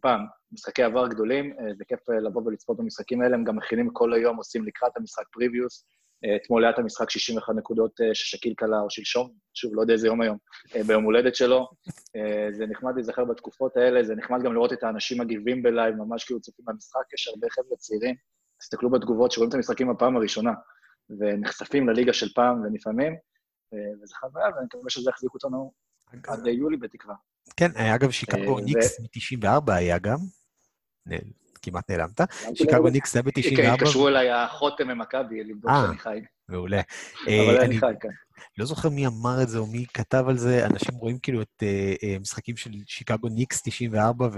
[0.00, 0.20] פעם,
[0.52, 4.64] משחקי עבר גדולים, זה כיף לבוא ולצפות במשחקים האלה, הם גם מכינים כל היום, עושים
[4.64, 5.84] לקראת המשחק previews.
[6.24, 9.92] אה, אתמול היה את המשחק 61 נקודות אה, ששאקיל קלע, או שלשום, שוב, לא יודע
[9.92, 10.36] איזה יום היום,
[10.76, 11.68] אה, ביום הולדת שלו.
[12.50, 16.24] זה נחמד להיזכר בתקופות האלה, זה נחמד גם לראות את האנשים מגיבים ב live, ממש
[16.24, 18.14] כאילו צופים במשחק, יש הרבה חבר'ה צעירים,
[18.58, 20.52] תסתכלו בתגובות שרואים את המשחקים בפעם הראשונה,
[21.20, 23.16] ונחשפים לליגה של פעם ולפעמים,
[24.02, 25.72] וזה חוויה, ואני מקווה שזה יחזיק אותנו
[26.28, 27.14] עד יולי בתקווה.
[27.56, 30.18] כן, אגב, שיקגו ניקס מ-94 היה גם.
[31.62, 32.20] כמעט נעלמת.
[32.54, 33.74] שיקגו ניקס זה כן, ב-94.
[33.74, 35.84] התקשרו אליי החותם ממכבי, לבדוק אה.
[35.86, 36.20] שאני חי.
[36.48, 36.80] מעולה.
[37.22, 38.08] אבל אה, אני אני חי, כן.
[38.58, 41.62] לא זוכר מי אמר את זה או מי כתב על זה, אנשים רואים כאילו את
[41.62, 44.30] אה, משחקים של שיקגו ניקס 94, ו-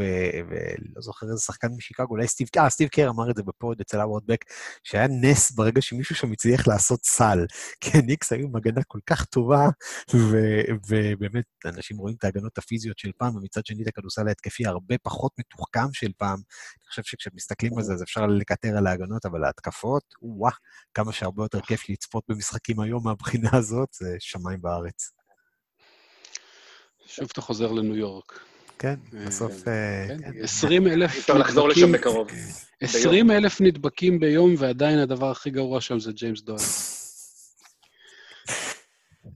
[0.48, 3.80] ולא זוכר איזה שחקן משיקגו, אולי סטיב, אה, סטיב קר אמר את זה ב pod
[3.80, 4.44] אצל הוורדבק,
[4.82, 7.46] שהיה נס ברגע שמישהו שם הצליח לעשות סל.
[7.80, 9.68] כי הניקס היו עם הגנה כל כך טובה,
[10.14, 14.94] ו- ובאמת, אנשים רואים את ההגנות הפיזיות של פעם, ומצד שני את הכדורסל ההתקפי הרבה
[15.02, 16.38] פחות מתוחכם של פעם.
[16.38, 20.54] אני חושב שכשמסתכלים על זה, אז אפשר לקטר על ההגנות, אבל ההתקפות, וואו,
[20.94, 25.10] כמה שהרבה יותר כיף לצפות במשחקים היום מהבחינה הזאת, זה שמיים בארץ.
[27.06, 28.40] שוב אתה חוזר לניו יורק.
[28.78, 29.68] כן, אה, בסוף...
[29.68, 30.42] אה, כן, כן.
[30.42, 32.28] 20 אלף אפשר לחזור לשם בקרוב.
[32.80, 36.58] 20 אלף נדבקים ביום, ועדיין הדבר הכי גרוע שם זה ג'יימס דואל.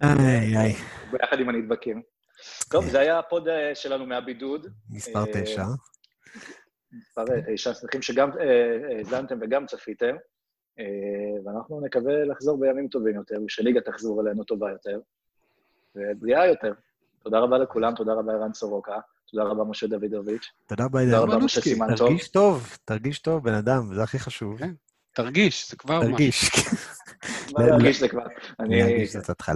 [0.02, 0.74] איי, איי,
[1.12, 2.02] ביחד עם הנדבקים.
[2.70, 4.66] טוב, זה היה הפוד אה, שלנו מהבידוד.
[4.90, 5.64] מספר אה, תשע.
[6.92, 10.20] מספר תשע, שמחים שגם אה, האזנתם וגם צפיתם, אה,
[11.44, 15.00] ואנחנו נקווה לחזור בימים טובים יותר, ושליגה תחזור אלינו טובה יותר,
[15.94, 16.72] ובריאה יותר.
[17.22, 18.96] תודה רבה לכולם, תודה רבה ערן סורוקה,
[19.30, 20.46] תודה רבה משה דוידוביץ',
[21.16, 21.34] תודה.
[21.34, 21.60] רבה משה.
[21.60, 22.08] סימן טוב.
[22.08, 24.58] תרגיש טוב, תרגיש טוב, בן אדם, זה הכי חשוב.
[24.58, 24.72] כן.
[25.12, 26.10] תרגיש, זה כבר משהו.
[26.10, 26.50] תרגיש.
[27.52, 28.24] מה להרגיש זה כבר?
[28.60, 28.82] אני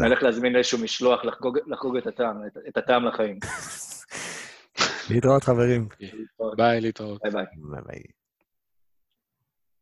[0.07, 2.37] הולך להזמין איזשהו משלוח לחגוג- את הטעם,
[2.69, 3.39] את- הטעם לחיים.
[5.11, 5.89] להתראות, חברים.
[6.57, 7.23] ביי, להתראות.
[7.23, 7.33] ביי
[7.87, 8.03] ביי.